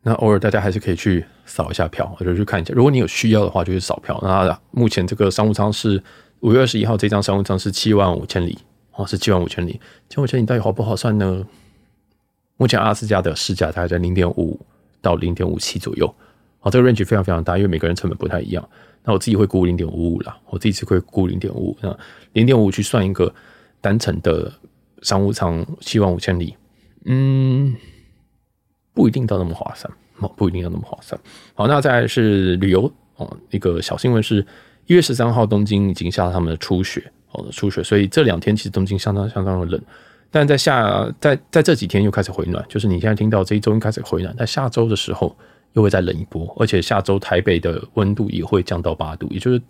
[0.04, 2.72] 那偶尔大家还是可以去扫一下票，或者去看一下。
[2.76, 4.20] 如果你有需要的话，就去扫票。
[4.22, 6.00] 那目前这个商务舱是
[6.42, 8.60] 五月二十一号，这张商务舱是七万五千里
[8.92, 9.82] 哦，是七万五千里。
[10.08, 11.44] 七万五千里到底划不划算呢？
[12.58, 14.60] 目前阿拉斯加的市价大概在零点五
[15.02, 16.14] 到零点五七左右。
[16.62, 18.70] 哦，这个 range 非常非常大，因为每个人成本不太一样。
[19.04, 21.78] 那我自己会估零点五五啦，我自己是会估零点五。
[21.82, 21.98] 那
[22.34, 23.34] 零点五去算一个
[23.82, 24.52] 单程的。
[25.02, 26.56] 商务舱七万五千里，
[27.04, 27.76] 嗯，
[28.94, 31.20] 不一定到那么划算，哦，不一定要那么划算。
[31.56, 34.40] 好，那再来是旅游哦，一个小新闻是，
[34.86, 39.82] 一月十三号东京已经下了他们的初雪，哦，初雪，所以这两天其实东京相当相当的冷，
[40.34, 45.34] 但在下在在这几天又开始回暖，就是你现在听到这一周又开始回暖，在下周的时候
[45.74, 49.62] 又会再冷一波，而且下周台北的温度也会降到八度，也就是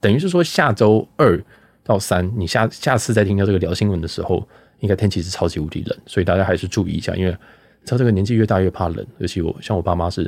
[0.00, 1.42] 等于是说下周二。
[1.86, 4.48] 到三，你下下次再听到这个聊新闻的时候，
[4.80, 7.30] 应该天气是超级无敌冷，所以大家还是注意一下，因为
[7.84, 10.24] 知道这个年纪越大越怕冷，尤其我像我爸妈是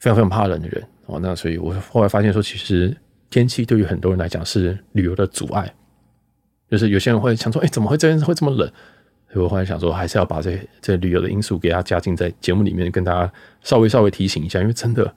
[0.00, 1.20] 非常非常怕冷的人哦。
[1.22, 2.92] 那所以我后来发现说，其实
[3.30, 5.72] 天气对于很多人来讲是旅游的阻碍，
[6.70, 8.70] 就是有些人会想说，哎，怎么会这样会这么冷？
[9.32, 15.14] 所以我后来想说，还是要把这这旅游的因素给它加进在节目里面，跟大家稍微稍微提醒一下，因为真的。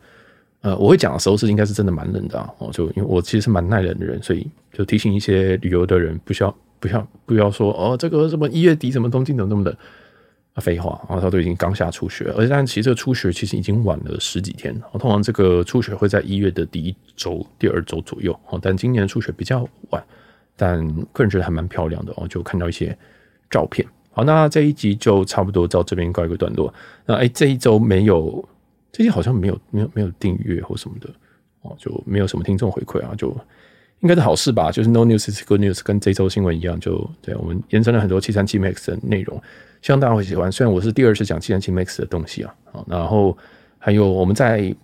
[0.62, 9.74] 呃，我会讲的时候是应该是真的蛮冷的啊，哦，就因为我其实是蛮耐冷的人，所以就提醒一些旅游的人，不需要不需要不要说哦，这个什么一月底什么东京怎么那么冷
[10.56, 20.04] 啊，废话，然后他都已经刚下初雪，而且但其实这个初雪其实已经晚了十几天，通常这个初雪会在一月的第一周、第二周左右，哦，但今年初雪比较晚，
[20.60, 22.96] 但个人觉得还蛮漂亮的哦，就看到一些
[23.50, 23.88] 照片。
[24.12, 26.74] 好，那这一集就差不多到这边告一个段落。
[27.06, 28.48] 那哎，这一周没有。
[28.92, 31.08] 最近好像没有没有没有订阅或什么的
[31.62, 33.30] 哦，就没有什么听众回馈啊，就
[34.00, 34.72] 应该是好事吧。
[34.72, 39.40] 就是 No news is good news，跟这周新闻一样，就对我们延伸了很多七三七 MAX 的内容，
[39.84, 40.52] 希望大家会喜欢。
[40.52, 43.38] 虽然我是第二次讲七三七 MAX 的东西啊，好然后
[43.78, 44.76] 还有我们在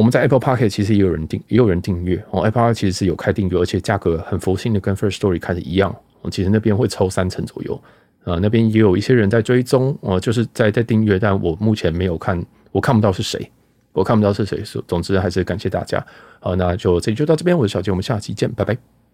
[0.00, 5.94] 我们在 Apple Podcast 其实也有人订也有人订阅哦，Apple Podcast 其实是有开订阅，而且价格很佛性的，跟 First Story 开的一样。
[6.30, 7.78] 其实那边会抽三成左右，
[8.24, 12.42] 呃，那边也有一些人在追踪，哦、就是在在订阅，但我目前没有看，
[12.72, 13.50] 我看不到是谁，
[13.92, 14.62] 我看不到是谁。
[14.88, 16.02] 总之还是感谢大家。
[16.40, 18.99] 好，那就这里就到这边，我是小杰，我们下期见，拜拜。